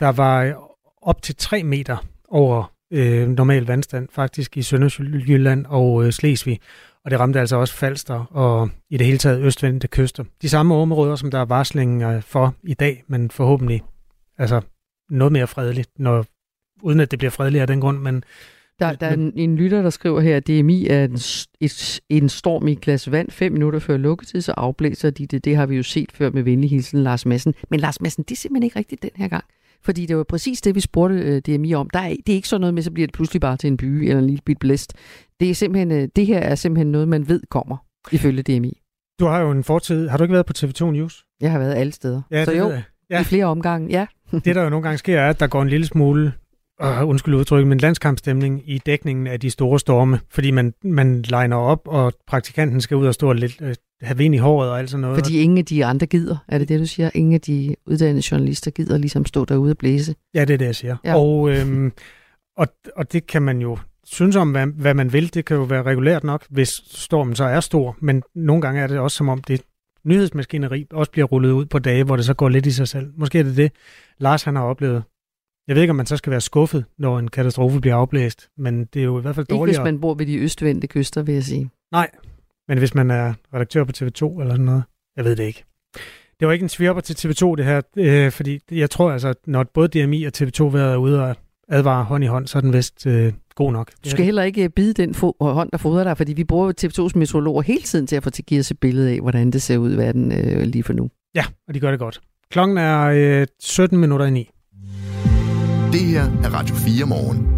[0.00, 0.54] Der var
[1.02, 1.96] op til 3 meter
[2.28, 6.60] over øh, normal vandstand, faktisk i Sønderjylland og øh, Slesvig.
[7.04, 10.24] Og det ramte altså også Falster og i det hele taget østvendte kyster.
[10.42, 13.82] De samme områder, som der er varsling for i dag, men forhåbentlig
[14.38, 14.60] altså
[15.10, 16.26] noget mere fredeligt, når,
[16.82, 18.24] uden at det bliver fredeligt af den grund, men
[18.78, 21.14] der, der er en, en lytter, der skriver her, at DMI er en,
[21.60, 23.30] et, en storm i et glas vand.
[23.30, 25.44] Fem minutter før lukketid, så afblæser de det.
[25.44, 27.54] Det har vi jo set før med venlig hilsen Lars Madsen.
[27.70, 29.44] Men Lars Madsen, det er simpelthen ikke rigtigt den her gang.
[29.84, 31.90] Fordi det var præcis det, vi spurgte øh, DMI om.
[31.90, 33.76] Der er, det er ikke sådan noget med, så bliver det pludselig bare til en
[33.76, 34.94] by eller en lille bit blæst.
[35.40, 37.76] Det, er simpelthen, uh, det her er simpelthen noget, man ved kommer,
[38.12, 38.82] ifølge DMI.
[39.20, 40.08] Du har jo en fortid.
[40.08, 41.24] Har du ikke været på TV2 News?
[41.40, 42.22] Jeg har været alle steder.
[42.30, 42.72] Ja, så jo,
[43.10, 43.20] ja.
[43.20, 44.06] i flere omgange, ja.
[44.44, 46.32] det, der jo nogle gange sker, er, at der går en lille smule
[46.82, 51.56] uh, undskyld udtrykket, men landskampstemning i dækningen af de store storme, fordi man, man legner
[51.56, 53.72] op, og praktikanten skal ud og stå og lidt, uh,
[54.02, 55.16] have vind i håret og alt sådan noget.
[55.18, 57.10] Fordi ingen af de andre gider, er det det, du siger?
[57.14, 60.14] Ingen af de uddannede journalister gider ligesom stå derude og blæse?
[60.34, 60.96] Ja, det er det, jeg siger.
[61.04, 61.16] Ja.
[61.16, 61.92] Og, øhm,
[62.56, 65.34] og, og det kan man jo synes om, hvad, hvad man vil.
[65.34, 68.86] Det kan jo være regulært nok, hvis stormen så er stor, men nogle gange er
[68.86, 69.62] det også som om det
[70.04, 73.12] nyhedsmaskineri også bliver rullet ud på dage, hvor det så går lidt i sig selv.
[73.16, 73.72] Måske er det det,
[74.18, 75.02] Lars han har oplevet
[75.68, 78.84] jeg ved ikke, om man så skal være skuffet, når en katastrofe bliver afblæst, men
[78.84, 79.68] det er jo i hvert fald dårligere.
[79.68, 81.70] Ikke hvis man bor ved de østvendte kyster, vil jeg sige.
[81.92, 82.10] Nej,
[82.68, 84.82] men hvis man er redaktør på TV2 eller sådan noget,
[85.16, 85.64] jeg ved det ikke.
[86.40, 89.64] Det var ikke en svirper til TV2, det her, øh, fordi jeg tror altså, når
[89.74, 91.36] både DMI og TV2 er ude og
[91.68, 93.90] advare hånd i hånd, så er den vist øh, god nok.
[94.04, 97.18] Du skal heller ikke bide den fo- hånd, der fodrer dig, fordi vi bruger TV2's
[97.18, 99.76] meteorologer hele tiden til at få til give os et billede af, hvordan det ser
[99.78, 101.10] ud i verden øh, lige for nu.
[101.34, 102.20] Ja, og de gør det godt.
[102.50, 103.00] Klokken er
[103.40, 104.50] øh, 17 minutter i 9.
[105.92, 107.48] Det her er Radio 4 morgen.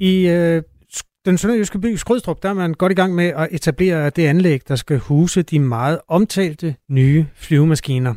[0.00, 0.62] I øh,
[1.24, 4.68] den sønderjyske by Skrydstrup, der er man godt i gang med at etablere det anlæg,
[4.68, 8.14] der skal huse de meget omtalte nye flyvemaskiner.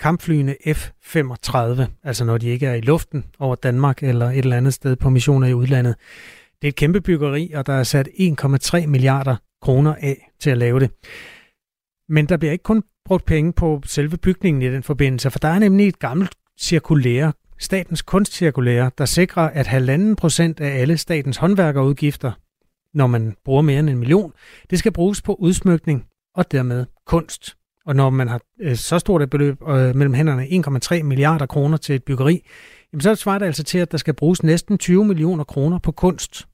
[0.00, 4.74] Kampflyene F-35, altså når de ikke er i luften over Danmark eller et eller andet
[4.74, 5.94] sted på missioner i udlandet.
[6.62, 10.58] Det er et kæmpe byggeri, og der er sat 1,3 milliarder kroner af til at
[10.58, 10.90] lave det.
[12.08, 15.48] Men der bliver ikke kun brugt penge på selve bygningen i den forbindelse, for der
[15.48, 21.36] er nemlig et gammelt cirkulære statens kunstcirkulære, der sikrer, at halvanden procent af alle statens
[21.36, 22.32] håndværkerudgifter,
[22.96, 24.32] når man bruger mere end en million,
[24.70, 27.56] det skal bruges på udsmykning og dermed kunst.
[27.86, 30.42] Og når man har øh, så stort et beløb øh, mellem hænderne,
[30.98, 32.42] 1,3 milliarder kroner til et byggeri,
[32.92, 35.92] jamen så svarer det altså til, at der skal bruges næsten 20 millioner kroner på
[35.92, 36.46] kunst.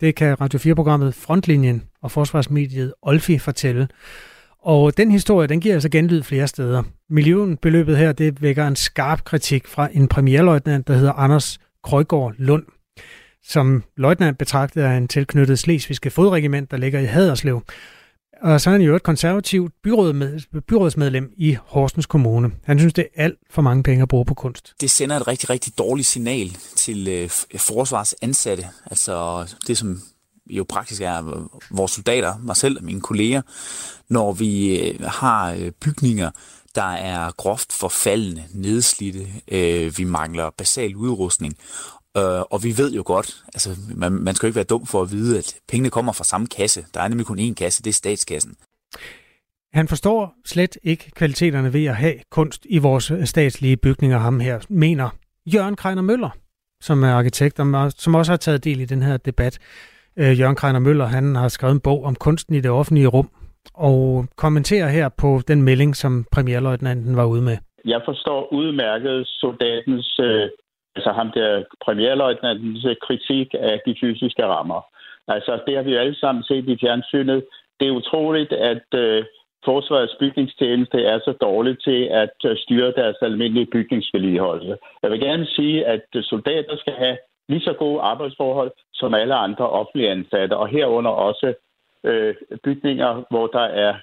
[0.00, 3.88] Det kan Radio 4-programmet Frontlinjen og forsvarsmediet Olfi fortælle.
[4.62, 6.82] Og den historie, den giver altså genlyd flere steder.
[7.10, 12.64] Millionbeløbet her, det vækker en skarp kritik fra en premierløjtnant, der hedder Anders Krøjgaard Lund.
[13.48, 17.62] Som løjtnant betragtet af en tilknyttet slesvigske fodregiment, der ligger i Haderslev.
[18.42, 22.50] Og så er han jo et konservativt byråd med, byrådsmedlem i Horsens Kommune.
[22.64, 24.74] Han synes, det er alt for mange penge at bruge på kunst.
[24.80, 28.66] Det sender et rigtig, rigtig dårligt signal til øh, øh, forsvarsansatte.
[28.86, 30.00] Altså det, som
[30.50, 33.42] jo praktisk er vores soldater, mig selv og mine kolleger,
[34.08, 36.30] når vi øh, har øh, bygninger,
[36.74, 41.54] der er groft forfaldende, nedslidte, øh, vi mangler basal udrustning,
[42.16, 45.02] øh, og vi ved jo godt, altså man, man skal jo ikke være dum for
[45.02, 46.80] at vide, at pengene kommer fra samme kasse.
[46.94, 48.56] Der er nemlig kun én kasse, det er statskassen.
[49.72, 54.58] Han forstår slet ikke kvaliteterne ved at have kunst i vores statslige bygninger, ham her,
[54.68, 55.08] mener
[55.54, 56.30] Jørgen Kreiner Møller,
[56.80, 59.58] som er arkitekt, og som også har taget del i den her debat.
[60.16, 63.30] Øh, Jørgen Kreiner Møller, han har skrevet en bog om kunsten i det offentlige rum,
[63.74, 67.56] og kommenterer her på den melding, som premierløjtnanten var ude med.
[67.84, 70.48] Jeg forstår udmærket soldatens, øh,
[70.98, 74.80] altså ham der premierløjtnantens kritik af de fysiske rammer.
[75.28, 77.44] Altså det har vi alle sammen set i fjernsynet.
[77.80, 79.24] Det er utroligt, at øh,
[79.64, 84.76] Forsvarets bygningstjeneste er så dårligt til at øh, styre deres almindelige bygningsvedligeholdelse.
[85.02, 87.16] Jeg vil gerne sige, at øh, soldater skal have
[87.48, 91.54] lige så gode arbejdsforhold som alle andre offentlige ansatte, og herunder også
[92.04, 92.34] øh,
[92.64, 93.94] bygninger, hvor der er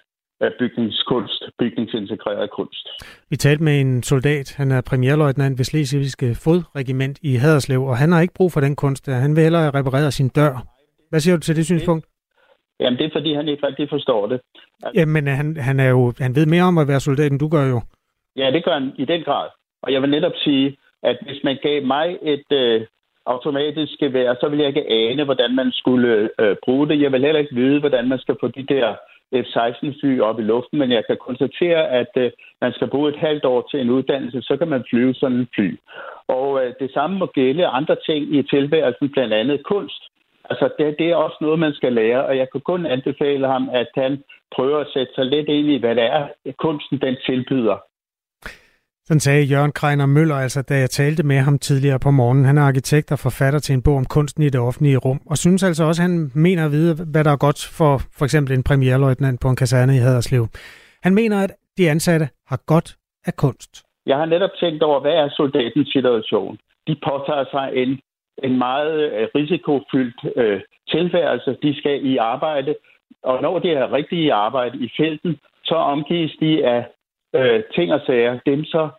[0.60, 2.88] bygningskunst, bygningsintegreret kunst.
[3.30, 8.12] Vi talte med en soldat, han er premierløjtnant ved Slesvigske Fodregiment i Haderslev, og han
[8.12, 9.08] har ikke brug for den kunst.
[9.08, 10.54] Han vil hellere reparere sin dør.
[11.10, 12.06] Hvad siger du til det synspunkt?
[12.80, 14.42] Jamen, det er, fordi han ikke rigtig forstår det.
[14.84, 15.00] Altså...
[15.00, 17.66] Jamen, han, han, er jo, han ved mere om at være soldat, end du gør
[17.70, 17.82] jo.
[18.36, 19.50] Ja, det gør han i den grad.
[19.82, 22.82] Og jeg vil netop sige, at hvis man gav mig et, øh,
[23.26, 27.02] automatisk gevær, så vil jeg ikke ane, hvordan man skulle øh, bruge det.
[27.02, 28.96] Jeg vil heller ikke vide, hvordan man skal få de der
[29.34, 33.46] F-16-fly op i luften, men jeg kan konstatere, at øh, man skal bruge et halvt
[33.46, 35.78] år til en uddannelse, så kan man flyve sådan en fly.
[36.28, 40.04] Og øh, det samme må gælde andre ting i tilværelsen, blandt andet kunst.
[40.50, 43.70] Altså, det, det er også noget, man skal lære, og jeg kan kun anbefale ham,
[43.74, 44.24] at han
[44.56, 47.78] prøver at sætte sig lidt ind i, hvad det er, kunsten den tilbyder.
[49.08, 52.46] Sådan sagde Jørgen Kreiner Møller, altså da jeg talte med ham tidligere på morgenen.
[52.46, 55.38] Han er arkitekt og forfatter til en bog om kunsten i det offentlige rum, og
[55.38, 58.54] synes altså også, at han mener at vide, hvad der er godt for for eksempel
[58.54, 60.48] en premierløjtnant på en kaserne i Haderslev.
[61.04, 62.90] Han mener, at de ansatte har godt
[63.26, 63.72] af kunst.
[64.06, 66.58] Jeg har netop tænkt over, hvad er soldatens situation?
[66.88, 68.00] De påtager sig en,
[68.44, 71.58] en meget øh, risikofyldt øh, tilværelse.
[71.64, 72.76] De skal i arbejde,
[73.24, 76.86] og når de er rigtige i arbejde i felten, så omgives de af
[77.38, 78.90] øh, ting og sager, dem så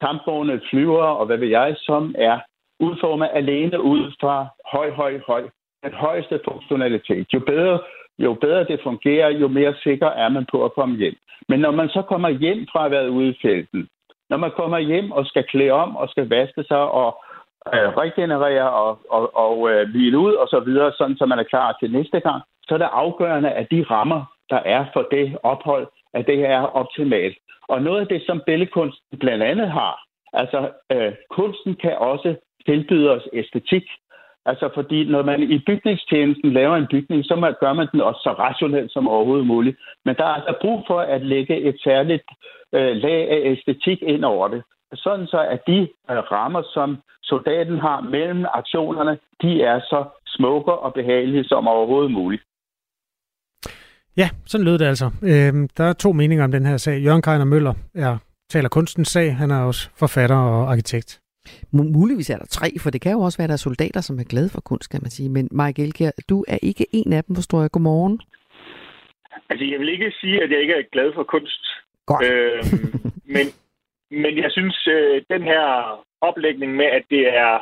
[0.00, 2.38] kampvogne flyver og hvad ved jeg, som er
[2.80, 5.42] udformet alene ud fra høj, høj, høj,
[5.84, 7.26] den højeste funktionalitet.
[7.34, 7.78] Jo bedre,
[8.18, 11.16] jo bedre det fungerer, jo mere sikker er man på at komme hjem.
[11.48, 13.88] Men når man så kommer hjem fra at være ude i felten,
[14.30, 17.22] når man kommer hjem og skal klæde om og skal vaske sig og
[17.74, 21.50] øh, regenerere og, og, og øh, hvile ud og så videre, sådan så man er
[21.52, 25.38] klar til næste gang, så er det afgørende, at de rammer, der er for det
[25.42, 27.36] ophold, at det er optimalt.
[27.68, 29.94] Og noget af det, som billedkunsten blandt andet har,
[30.32, 32.34] altså øh, kunsten kan også
[32.66, 33.84] tilbyde os æstetik.
[34.46, 38.20] Altså fordi når man i bygningstjenesten laver en bygning, så man, gør man den også
[38.22, 39.76] så rationelt som overhovedet muligt.
[40.04, 42.22] Men der er altså brug for at lægge et særligt
[42.72, 44.62] øh, lag af æstetik ind over det.
[44.94, 50.72] Sådan så, at de øh, rammer, som soldaten har mellem aktionerne, de er så smukke
[50.72, 52.42] og behagelige som overhovedet muligt.
[54.16, 55.06] Ja, sådan lød det altså.
[55.22, 56.96] Øhm, der er to meninger om den her sag.
[57.06, 58.18] Jørgen Keiner Møller er,
[58.50, 59.36] taler kunstens sag.
[59.36, 61.20] Han er også forfatter og arkitekt.
[61.72, 64.18] Muligvis er der tre, for det kan jo også være, at der er soldater, som
[64.18, 65.28] er glade for kunst, kan man sige.
[65.28, 67.70] Men Mike Elkjær, du er ikke en af dem, forstår jeg.
[67.70, 68.20] Godmorgen.
[69.50, 71.62] Altså, jeg vil ikke sige, at jeg ikke er glad for kunst.
[72.06, 72.24] Godt.
[72.24, 72.92] Øhm,
[73.36, 73.46] men,
[74.22, 75.64] men jeg synes, øh, den her
[76.20, 77.52] oplægning med, at det er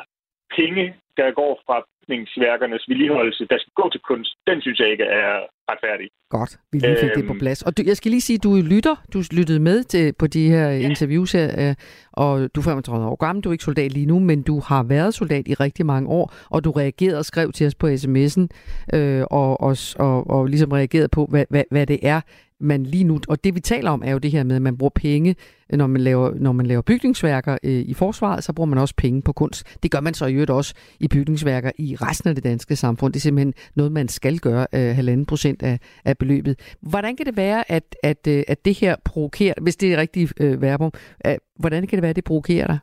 [0.57, 5.03] penge, der går fra bygningsværkernes vedligeholdelse, der skal gå til kunst, den synes jeg ikke
[5.03, 5.33] er
[5.71, 6.07] retfærdig.
[6.29, 7.39] Godt, vi lige fik øhm, det på øhm.
[7.39, 7.61] plads.
[7.61, 10.49] Og du, jeg skal lige sige, at du lytter, du lyttede med til, på de
[10.49, 10.77] her ja.
[10.89, 11.75] interviews her, øh,
[12.11, 14.83] og du er 35 år gammel, du er ikke soldat lige nu, men du har
[14.83, 18.47] været soldat i rigtig mange år, og du reagerede og skrev til os på sms'en,
[18.93, 22.21] øh, og, og, og, og ligesom reagerede på, hvad, hvad, hvad det er,
[22.59, 24.77] man lige nu, og det vi taler om er jo det her med, at man
[24.77, 25.35] bruger penge,
[25.69, 29.21] når man laver, når man laver bygningsværker øh, i forsvaret, så bruger man også penge
[29.21, 29.77] på kunst.
[29.83, 33.13] Det gør man så i øvrigt også i bygningsværker i resten af det danske samfund.
[33.13, 36.77] Det er simpelthen noget, man skal gøre, øh, halvanden procent af, af beløbet.
[36.91, 40.33] Hvordan kan det være, at, at, øh, at det her provokerer, hvis det er rigtigt
[40.41, 42.79] øh, verbum, at, hvordan kan det være, at det provokerer dig?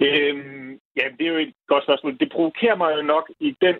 [0.00, 2.18] Øhm, ja, det er jo et godt spørgsmål.
[2.18, 3.76] Det provokerer mig jo nok i den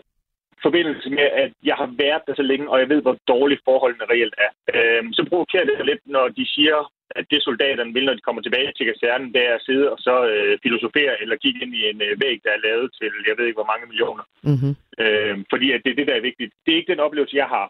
[0.61, 4.05] forbindelse med, at jeg har været der så længe, og jeg ved, hvor dårligt forholdene
[4.13, 4.51] reelt er.
[4.75, 8.41] Øhm, så provokerer det lidt, når de siger, at det soldaterne vil, når de kommer
[8.41, 11.81] tilbage til kasernen, det er at sidde og så øh, filosofere eller kigge ind i
[11.89, 14.23] en øh, væg, der er lavet til, jeg ved ikke, hvor mange millioner.
[14.49, 14.73] Mm-hmm.
[15.03, 16.51] Øhm, fordi at det er det, der er vigtigt.
[16.63, 17.67] Det er ikke den oplevelse, jeg har.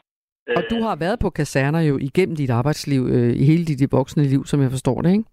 [0.58, 4.24] Og du har været på kaserner jo igennem dit arbejdsliv, øh, i hele dit voksne
[4.24, 5.30] liv, som jeg forstår det, ikke?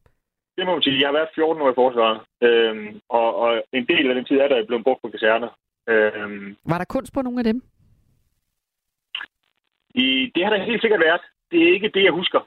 [0.57, 1.01] Det må man sige.
[1.01, 4.37] Jeg har været 14 år i forsvaret, øhm, og, og en del af den tid
[4.37, 5.51] er der blevet brugt på kaserner.
[5.89, 7.63] Øhm, Var der kunst på nogle af dem?
[9.97, 11.21] i, det har der helt sikkert været.
[11.51, 12.41] Det er ikke det, jeg husker.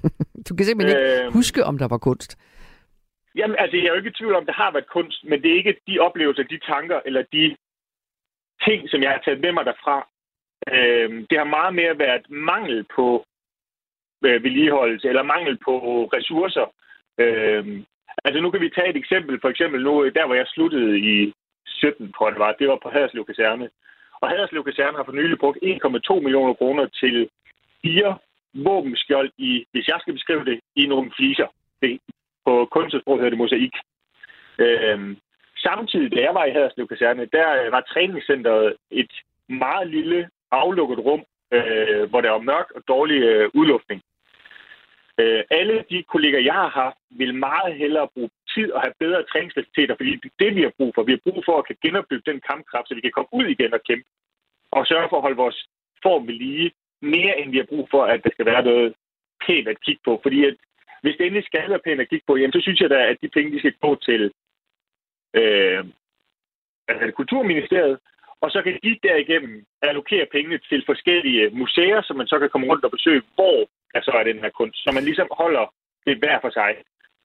[0.48, 1.32] Du kan simpelthen ikke Øhm.
[1.32, 2.38] huske, om der var kunst.
[3.36, 5.42] Jamen, altså, jeg er jo ikke i tvivl om, at der har været kunst, men
[5.42, 7.56] det er ikke de oplevelser, de tanker eller de
[8.66, 9.96] ting, som jeg har taget med mig derfra.
[10.74, 13.24] Øhm, det har meget mere været mangel på
[14.24, 15.74] øh, vedligeholdelse eller mangel på
[16.16, 16.66] ressourcer.
[17.18, 17.84] Øhm,
[18.24, 19.40] altså, nu kan vi tage et eksempel.
[19.40, 21.32] For eksempel nu, der hvor jeg sluttede i
[21.66, 23.70] 17, tror jeg det var, det var på Haderslev Kaserne.
[24.20, 27.28] Og Haderslev Kaserne har for nylig brugt 1,2 millioner kroner til
[27.84, 28.18] fire
[28.64, 31.46] våbenskjold i, hvis jeg skal beskrive det, i nogle fliser.
[31.82, 32.00] Det,
[32.46, 33.74] på kunstsprog hedder det mosaik.
[34.58, 35.16] Øhm,
[35.56, 39.12] samtidig, da jeg var i Haderslev Kaserne, der øh, var træningscenteret et
[39.48, 44.02] meget lille aflukket rum, øh, hvor der var mørk og dårlig øh, udluftning.
[45.20, 49.22] Øh, alle de kolleger, jeg har haft, vil meget hellere bruge tid og have bedre
[49.32, 51.02] træningsfaciliteter, fordi det er det, vi har brug for.
[51.02, 53.74] Vi har brug for at kan genopbygge den kampkraft, så vi kan komme ud igen
[53.74, 54.08] og kæmpe.
[54.70, 55.58] Og sørge for at holde vores
[56.02, 56.70] form ved lige,
[57.02, 58.94] mere end vi har brug for, at der skal være noget
[59.46, 60.20] pænt at kigge på.
[60.22, 60.56] Fordi at,
[61.02, 63.16] hvis det endelig skal være pænt at kigge på, jamen, så synes jeg da, at
[63.22, 64.32] de penge, de skal gå til
[65.34, 65.84] øh,
[66.88, 67.98] altså Kulturministeriet,
[68.40, 72.66] og så kan de derigennem allokere pengene til forskellige museer, som man så kan komme
[72.66, 73.58] rundt og besøge, hvor
[73.94, 74.78] der så er den her kunst.
[74.84, 75.74] Så man ligesom holder
[76.06, 76.72] det hver for sig.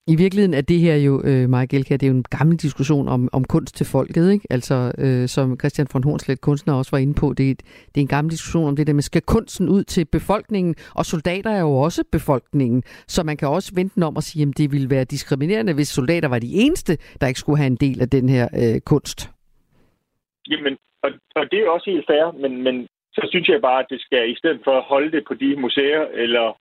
[0.08, 3.08] I virkeligheden er det her jo, øh, Maja Gelkær, det er jo en gammel diskussion
[3.08, 4.48] om, om kunst til folket, ikke?
[4.50, 7.56] Altså, øh, som Christian von Hornslet, kunstner, også var inde på, det, er
[7.92, 10.76] det er en gammel diskussion om det der med, skal kunsten ud til befolkningen?
[10.96, 14.44] Og soldater er jo også befolkningen, så man kan også vente den om og sige,
[14.48, 17.82] at det ville være diskriminerende, hvis soldater var de eneste, der ikke skulle have en
[17.86, 19.30] del af den her øh, kunst.
[20.50, 23.90] Jamen, og, og det er også helt fair, men, men så synes jeg bare, at
[23.90, 26.58] det skal, i stedet for at holde det på de museer, eller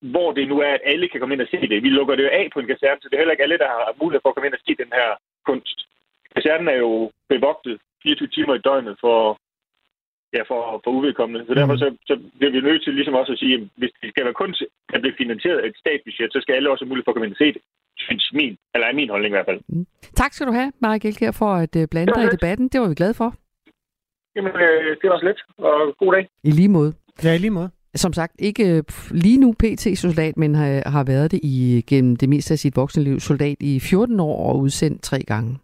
[0.00, 1.82] hvor det nu er, at alle kan komme ind og se det.
[1.82, 3.68] Vi lukker det jo af på en kaserne, så det er heller ikke alle, der
[3.74, 5.08] har mulighed for at komme ind og se den her
[5.46, 5.78] kunst.
[6.34, 9.18] Kasernen er jo bevogtet 24 timer i døgnet for,
[10.36, 11.46] ja, for, for uvedkommende.
[11.46, 14.08] Så derfor så, så bliver vi nødt til ligesom også at sige, at hvis det
[14.10, 17.04] skal være kunst, der bliver finansieret af et statsbudget, så skal alle også have mulighed
[17.04, 17.62] for at komme ind og se det.
[18.06, 19.60] Synes min, eller er min holdning i hvert fald.
[20.22, 22.68] Tak skal du have, Maja Gelkær, for at øh, blande dig i debatten.
[22.68, 23.30] Det var vi glade for.
[24.36, 26.28] Jamen, øh, det var så lidt, og god dag.
[26.44, 26.92] I lige måde.
[27.24, 27.70] Ja, i lige måde.
[27.94, 32.28] Som sagt, ikke øh, lige nu PT-soldat, men har, har været det i gennem det
[32.28, 33.20] meste af sit voksne liv.
[33.20, 35.58] Soldat i 14 år og udsendt tre gange.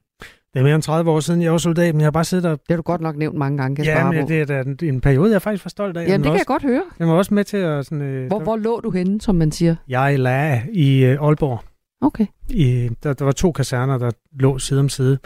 [0.55, 2.45] Det er mere end 30 år siden, jeg var soldat, men jeg har bare siddet
[2.45, 2.51] der...
[2.51, 4.79] Det har du godt nok nævnt mange gange, Kasper Ja, men det er da en,
[4.83, 6.03] en periode, jeg er faktisk for stolt af.
[6.03, 6.83] Jamen, Den det var kan jeg også, godt høre.
[6.99, 7.87] Den var også med til at...
[7.87, 9.77] Sådan, øh, Hvor, hvor lå du henne, som man siger?
[9.89, 11.61] Jeg la i øh, Aalborg.
[12.01, 12.27] Okay.
[12.51, 14.11] I, der, der var to kaserner, der
[14.41, 15.19] lå side om side,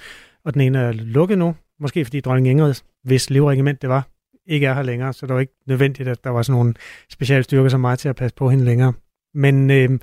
[0.45, 2.75] og den ene er lukket nu, måske fordi dronning Ingrid,
[3.05, 4.09] hvis livregiment det var,
[4.49, 6.75] ikke er her længere, så det var ikke nødvendigt, at der var sådan nogle
[7.11, 8.93] specialstyrker som mig til at passe på hende længere.
[9.35, 9.99] Men øh,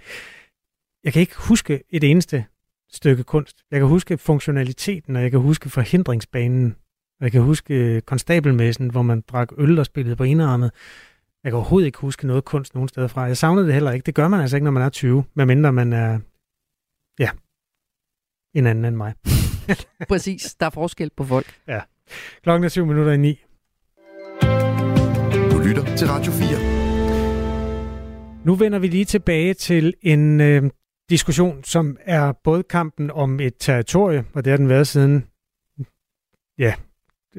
[1.04, 2.46] jeg kan ikke huske et eneste
[2.90, 3.64] stykke kunst.
[3.72, 6.76] Jeg kan huske funktionaliteten, og jeg kan huske forhindringsbanen,
[7.20, 10.72] og jeg kan huske øh, konstabelmessen, hvor man drak øl og spillede på enarmet.
[11.44, 13.22] Jeg kan overhovedet ikke huske noget kunst nogen steder fra.
[13.22, 14.06] Jeg savnede det heller ikke.
[14.06, 16.20] Det gør man altså ikke, når man er 20, medmindre man er,
[17.20, 17.30] ja,
[18.54, 19.14] en anden end mig.
[20.10, 21.60] Præcis, der er forskel på folk.
[21.68, 21.82] Ja.
[22.44, 23.40] Klokken er syv minutter i ni.
[25.98, 28.46] Til Radio 4.
[28.46, 30.64] Nu vender vi lige tilbage til en øh,
[31.10, 35.26] diskussion, som er både kampen om et territorie, og det har den været siden,
[36.58, 36.74] ja,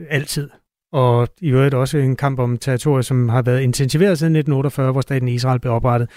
[0.08, 0.50] altid.
[0.92, 5.00] Og i øvrigt også en kamp om territorier, som har været intensiveret siden 1948, hvor
[5.00, 6.10] staten Israel blev oprettet.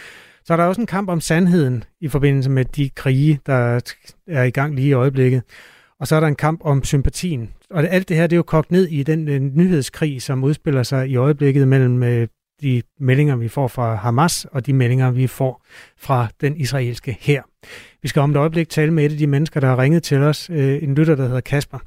[0.43, 3.81] Så er der også en kamp om sandheden i forbindelse med de krige, der
[4.27, 5.43] er i gang lige i øjeblikket.
[6.00, 7.50] Og så er der en kamp om sympatien.
[7.70, 10.84] Og alt det her, det er jo kogt ned i den øh, nyhedskrig, som udspiller
[10.84, 12.28] sig i øjeblikket mellem øh,
[12.62, 15.66] de meldinger, vi får fra Hamas, og de meldinger, vi får
[15.97, 17.41] fra den israelske her.
[18.02, 20.18] Vi skal om et øjeblik tale med et af de mennesker, der har ringet til
[20.18, 21.80] os, øh, en lytter, der hedder Kasper.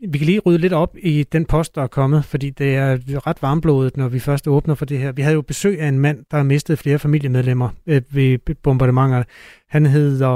[0.00, 3.26] Vi kan lige rydde lidt op i den post, der er kommet, fordi det er
[3.26, 5.12] ret varmblodet, når vi først åbner for det her.
[5.12, 9.22] Vi havde jo besøg af en mand, der har mistet flere familiemedlemmer øh, ved bombardementer.
[9.68, 10.32] Han hedder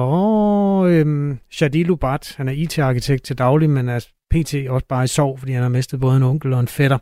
[0.80, 2.34] øh, Shadi Lubat.
[2.36, 4.54] Han er IT-arkitekt til daglig, men er pt.
[4.68, 6.98] også bare i sorg, fordi han har mistet både en onkel og en fætter.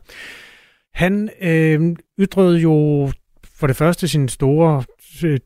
[0.93, 3.11] Han øh, ytrede jo
[3.55, 4.83] for det første sin store
[5.23, 5.39] øh,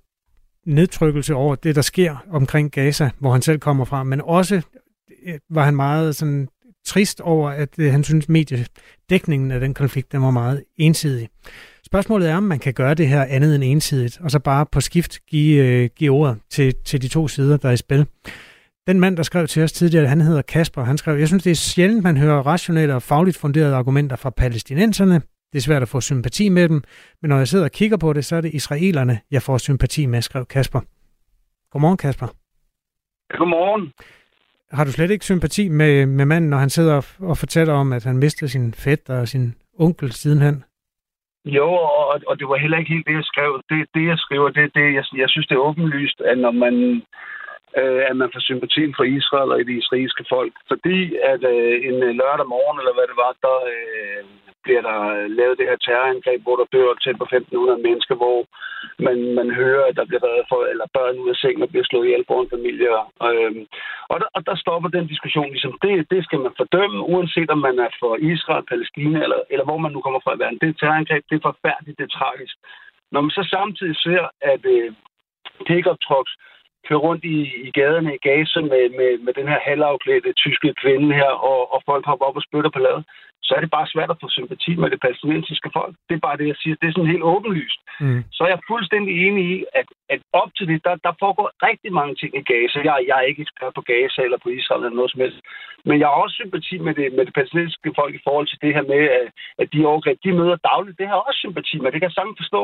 [0.65, 4.61] nedtrykkelse over det, der sker omkring Gaza, hvor han selv kommer fra, men også
[5.25, 6.47] øh, var han meget sådan
[6.85, 11.29] trist over, at øh, han synes, mediedækningen af den konflikt, den var meget ensidig.
[11.85, 14.81] Spørgsmålet er, om man kan gøre det her andet end ensidigt, og så bare på
[14.81, 18.07] skift give, øh, give ordet til, til de to sider, der er i spil.
[18.87, 20.83] Den mand, der skrev til os tidligere, han hedder Kasper.
[20.83, 24.29] Han skrev, jeg synes, det er sjældent, man hører rationelle og fagligt funderede argumenter fra
[24.29, 25.21] palæstinenserne.
[25.53, 26.83] Det er svært at få sympati med dem,
[27.21, 30.05] men når jeg sidder og kigger på det, så er det israelerne, jeg får sympati
[30.05, 30.81] med, skrev Kasper.
[31.71, 32.27] Godmorgen, Kasper.
[33.37, 33.91] Godmorgen.
[34.71, 37.93] Har du slet ikke sympati med, med manden, når han sidder og, og fortæller om,
[37.93, 40.63] at han mistede sin fætter og sin onkel sidenhen?
[41.45, 41.67] Jo,
[42.11, 43.61] og, og det var heller ikke helt det, jeg skrev.
[43.69, 47.01] Det, det jeg skriver, det, det jeg, jeg synes, det er åbenlyst, at når man
[47.79, 50.53] øh, at man får sympati for Israel og det israelske folk.
[50.71, 50.99] Fordi
[51.31, 54.23] at øh, en øh, lørdag morgen, eller hvad det var, der øh,
[54.65, 58.39] bliver der øh, lavet det her terrorangreb, hvor der dør tæt på 1.500 mennesker, hvor
[59.05, 61.87] man, man hører, at der bliver reddet for, eller børn ud af sengen og bliver
[61.87, 62.89] slået ihjel på en familie.
[63.29, 63.53] Øh,
[64.11, 65.53] og, der, og der stopper den diskussion.
[65.55, 69.65] Ligesom, det, det skal man fordømme, uanset om man er for Israel, Palæstina, eller, eller
[69.67, 70.59] hvor man nu kommer fra i verden.
[70.61, 72.55] Det terrorangreb, det er forfærdeligt, det er tragisk.
[73.13, 74.89] Når man så samtidig ser, at øh,
[75.67, 76.33] pickup trucks
[76.87, 77.37] kører rundt i,
[77.67, 81.79] i gaderne i Gaza med, med, med den her halvafklædte tyske kvinde her, og, og
[81.89, 83.03] folk hopper op og spytter på ladet,
[83.47, 85.93] så er det bare svært at få sympati med det palæstinensiske folk.
[86.07, 86.75] Det er bare det, jeg siger.
[86.81, 87.79] Det er sådan helt åbenlyst.
[87.99, 88.21] Mm.
[88.35, 91.91] Så er jeg fuldstændig enig i, at, at op til det, der, der foregår rigtig
[91.99, 92.77] mange ting i Gaza.
[92.89, 95.39] Jeg, jeg er ikke ekspert på Gaza eller på Israel eller noget som helst.
[95.87, 98.71] Men jeg har også sympati med det, med det palæstinensiske folk i forhold til det
[98.75, 99.27] her med, at,
[99.61, 100.99] at de overgreb, de møder dagligt.
[100.99, 101.91] Det har også sympati med.
[101.91, 102.61] Det kan jeg sagtens forstå.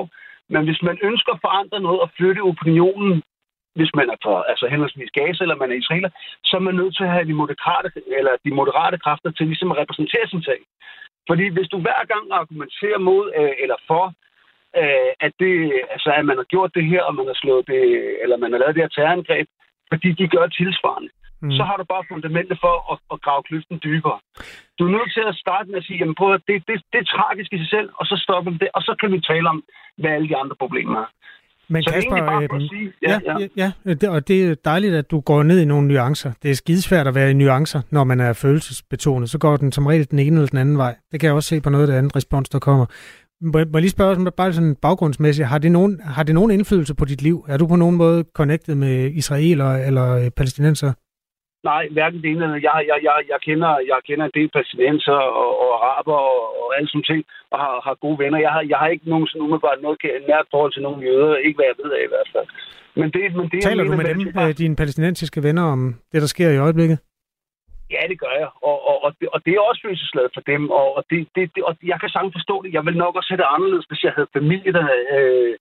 [0.54, 3.24] Men hvis man ønsker at forandre noget og flytte opinionen
[3.78, 6.10] hvis man er fra altså henholdsvis Gaza eller man er israeler,
[6.48, 9.72] så er man nødt til at have de moderate, eller de moderate kræfter til ligesom
[9.72, 10.62] at repræsentere sin sag.
[11.30, 14.06] Fordi hvis du hver gang argumenterer mod øh, eller for,
[14.82, 15.54] øh, at, det,
[15.94, 17.84] altså, at man har gjort det her, og man har slået det,
[18.24, 19.48] eller man har lavet det her terrorangreb,
[19.92, 21.10] fordi de gør tilsvarende,
[21.42, 21.52] mm.
[21.58, 24.20] så har du bare fundamentet for at, at grave kløften dybere.
[24.80, 27.00] Du er nødt til at starte med at sige, jamen prøv at det, det, det
[27.02, 29.50] er tragisk i sig selv, og så stopper vi det, og så kan vi tale
[29.50, 29.64] om,
[29.98, 31.10] hvad alle de andre problemer er.
[31.72, 34.56] Men så Kasper, er bare øh, sige, ja, ja, ja, ja det, og det er
[34.66, 36.32] dejligt, at du går ned i nogle nuancer.
[36.44, 39.30] Det er skidesvært at være i nuancer, når man er følelsesbetonet.
[39.30, 40.96] Så går den som regel den ene eller den anden vej.
[41.12, 42.86] Det kan jeg også se på noget af det andet respons, der kommer.
[43.42, 46.52] Må jeg, må jeg lige spørge, bare sådan baggrundsmæssigt, har det, nogen, har det nogen
[46.52, 47.46] indflydelse på dit liv?
[47.48, 50.94] Er du på nogen måde connected med israeler eller øh, palæstinenser?
[51.70, 55.20] Nej, hverken det ene eller jeg, jeg, jeg, jeg, kender, jeg kender en del palæstinenser
[55.42, 58.40] og, og araber og, og alle sådan ting, og har, har gode venner.
[58.46, 59.98] Jeg har, jeg har ikke nogen sådan umiddelbart noget
[60.32, 62.48] nært forhold til nogen jøder, ikke hvad jeg ved af i hvert fald.
[63.00, 64.52] Men det, men det, Taler mener, du med dem, bare...
[64.64, 65.82] dine palæstinensiske venner, om
[66.12, 66.98] det, der sker i øjeblikket?
[67.94, 68.50] Ja, det gør jeg.
[68.70, 70.70] Og, og, og, det, og det er også følelsesladet for dem.
[70.80, 72.74] Og, og, det, det, det, og jeg kan sagtens forstå det.
[72.74, 74.88] Jeg vil nok også have det anderledes, hvis jeg havde familie, der,
[75.18, 75.56] øh,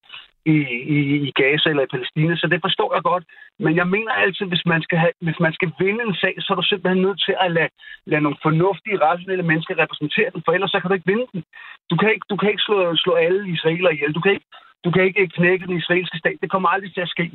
[0.44, 0.56] i,
[0.96, 3.24] i, i Gaza eller i Palæstina, så det forstår jeg godt.
[3.58, 6.48] Men jeg mener altid, hvis man skal, have, hvis man skal vinde en sag, så
[6.52, 7.72] er du simpelthen nødt til at lade,
[8.06, 11.42] lade nogle fornuftige, rationelle mennesker repræsentere den, for ellers så kan du ikke vinde den.
[11.90, 14.12] Du kan ikke, du kan ikke slå, slå alle israeler ihjel.
[14.14, 14.48] Du kan, ikke,
[14.84, 16.38] du kan ikke knække den israelske stat.
[16.42, 17.26] Det kommer aldrig til at ske.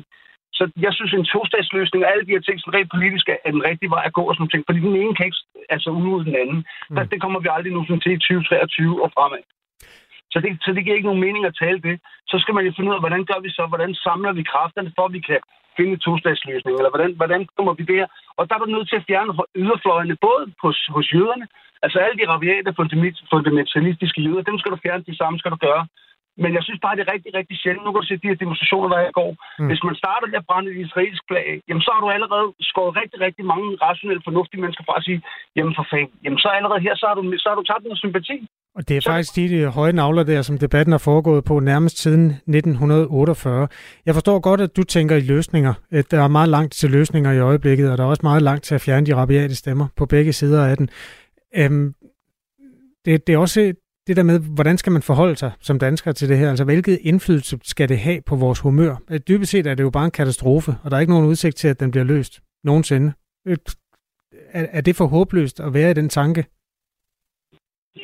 [0.58, 3.66] Så jeg synes, en tostatsløsning og alle de her ting, som rent politisk er den
[3.70, 5.42] rigtige vej at gå og sådan ting, fordi den ene kan ikke
[5.74, 6.60] altså, udrydde den anden.
[6.90, 7.08] Mm.
[7.12, 9.42] Det kommer vi aldrig nu til i 2023 og fremad.
[10.32, 11.96] Så det, så det giver ikke nogen mening at tale det.
[12.30, 13.62] Så skal man jo finde ud af, hvordan gør vi så?
[13.72, 15.40] Hvordan samler vi kræfterne, for at vi kan
[15.76, 16.74] finde en tostatsløsning?
[16.78, 18.04] Eller hvordan, hvordan kommer vi der?
[18.38, 19.32] Og der er du nødt til at fjerne
[19.62, 21.46] yderfløjene, både hos, hos jøderne,
[21.84, 22.74] altså alle de rabiate
[23.32, 25.84] fundamentalistiske jøder, dem skal du fjerne, de samme skal du gøre.
[26.42, 27.84] Men jeg synes bare, det er rigtig, rigtig sjældent.
[27.84, 29.32] Nu kan du se de her demonstrationer, der er i går.
[29.58, 29.68] Mm.
[29.70, 32.92] Hvis man starter med at brænde et israelsk flag, jamen så har du allerede skåret
[33.00, 35.20] rigtig, rigtig mange rationelle, fornuftige mennesker fra at sige,
[35.56, 38.02] jamen for fanden, jamen så allerede her, så har du, så har du tabt noget
[38.04, 38.38] sympati.
[38.76, 41.96] Og det er faktisk de, de høje navler der, som debatten har foregået på nærmest
[41.98, 43.68] siden 1948.
[44.06, 45.74] Jeg forstår godt, at du tænker i løsninger.
[45.90, 48.64] At der er meget langt til løsninger i øjeblikket, og der er også meget langt
[48.64, 50.88] til at fjerne de rabiate stemmer på begge sider af den.
[51.56, 51.94] Øhm,
[53.04, 53.74] det, det er også
[54.06, 56.48] det der med, hvordan skal man forholde sig som dansker til det her?
[56.48, 58.94] Altså, hvilket indflydelse skal det have på vores humør?
[59.10, 61.56] Øh, dybest set er det jo bare en katastrofe, og der er ikke nogen udsigt
[61.56, 63.12] til, at den bliver løst nogensinde.
[63.48, 63.56] Øh,
[64.52, 66.44] er, er det for håbløst at være i den tanke?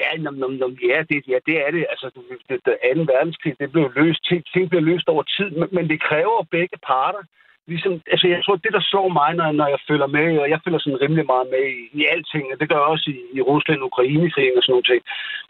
[0.00, 1.86] Ja, nom, nom, nom, ja, det, ja, det er det.
[1.92, 3.12] Altså, det, det, det 2.
[3.12, 4.20] verdenskrig, det blev løst.
[4.28, 7.22] Ting, ting blev løst over tid, men, men det kræver begge parter.
[7.70, 10.60] Ligesom, altså, jeg tror, det, der slår mig, når, når jeg følger med, og jeg
[10.64, 13.40] følger sådan rimelig meget med i, i alting, og det gør jeg også i, i
[13.50, 15.02] Rusland, Ukraine-krigen og sådan noget ting.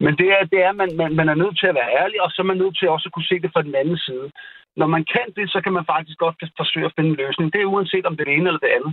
[0.05, 2.31] Men det er, det er man, man, man er nødt til at være ærlig, og
[2.31, 4.27] så er man nødt til også at kunne se det fra den anden side.
[4.81, 7.53] Når man kan det, så kan man faktisk godt forsøge at finde en løsning.
[7.53, 8.93] Det er uanset om det er det ene eller det andet.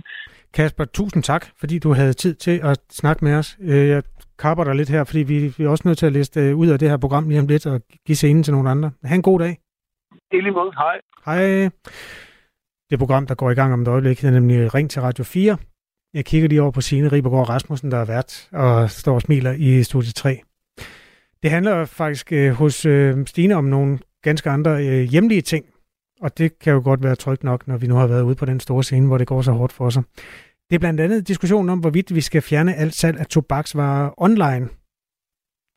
[0.54, 3.48] Kasper, tusind tak, fordi du havde tid til at snakke med os.
[3.70, 4.02] Øh, jeg
[4.38, 6.68] kapper dig lidt her, fordi vi, vi er også nødt til at liste øh, ud
[6.68, 8.90] af det her program lige om lidt og give scenen til nogle andre.
[9.04, 9.56] Ha' en god dag.
[10.32, 10.72] I lige måde.
[10.82, 10.96] Hej.
[11.26, 11.70] Hej.
[12.90, 15.56] Det program, der går i gang om et øjeblik, er nemlig Ring til Radio 4.
[16.14, 19.52] Jeg kigger lige over på Signe Ribergaard Rasmussen, der er vært og står og smiler
[19.52, 20.40] i studie 3.
[21.42, 25.64] Det handler faktisk øh, hos øh, Stine om nogle ganske andre øh, hjemlige ting,
[26.20, 28.44] og det kan jo godt være trygt nok, når vi nu har været ude på
[28.44, 30.02] den store scene, hvor det går så hårdt for sig.
[30.70, 34.68] Det er blandt andet diskussionen om, hvorvidt vi skal fjerne alt salg af tobaksvarer online.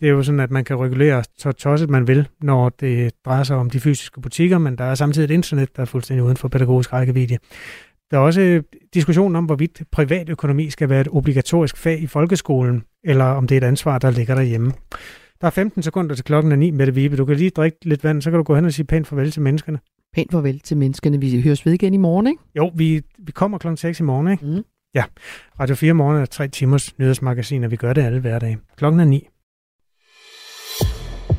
[0.04, 3.44] Det er jo sådan, at man kan regulere så tosset man vil, når det drejer
[3.44, 6.38] sig om de fysiske butikker, men der er samtidig et internet, der er fuldstændig uden
[6.38, 7.38] for pædagogisk rækkevidde.
[8.12, 13.26] Der er også diskussion om, hvorvidt privatøkonomi skal være et obligatorisk fag i folkeskolen, eller
[13.26, 14.72] om det er et ansvar, der ligger derhjemme.
[15.42, 17.18] Der er 15 sekunder til klokken er 9, med det Vibe.
[17.18, 19.32] Du kan lige drikke lidt vand, så kan du gå hen og sige pænt farvel
[19.32, 19.80] til menneskene.
[20.14, 21.20] Pænt farvel til menneskene.
[21.20, 22.44] Vi høres ved igen i morgen, ikke?
[22.58, 24.46] Jo, vi, vi kommer klokken 6 i morgen, ikke?
[24.46, 24.64] Mm.
[24.96, 25.04] Ja.
[25.60, 28.58] Radio 4 morgen er tre timers nyhedsmagasin, og vi gør det alle hverdag.
[28.78, 29.28] Klokken er 9.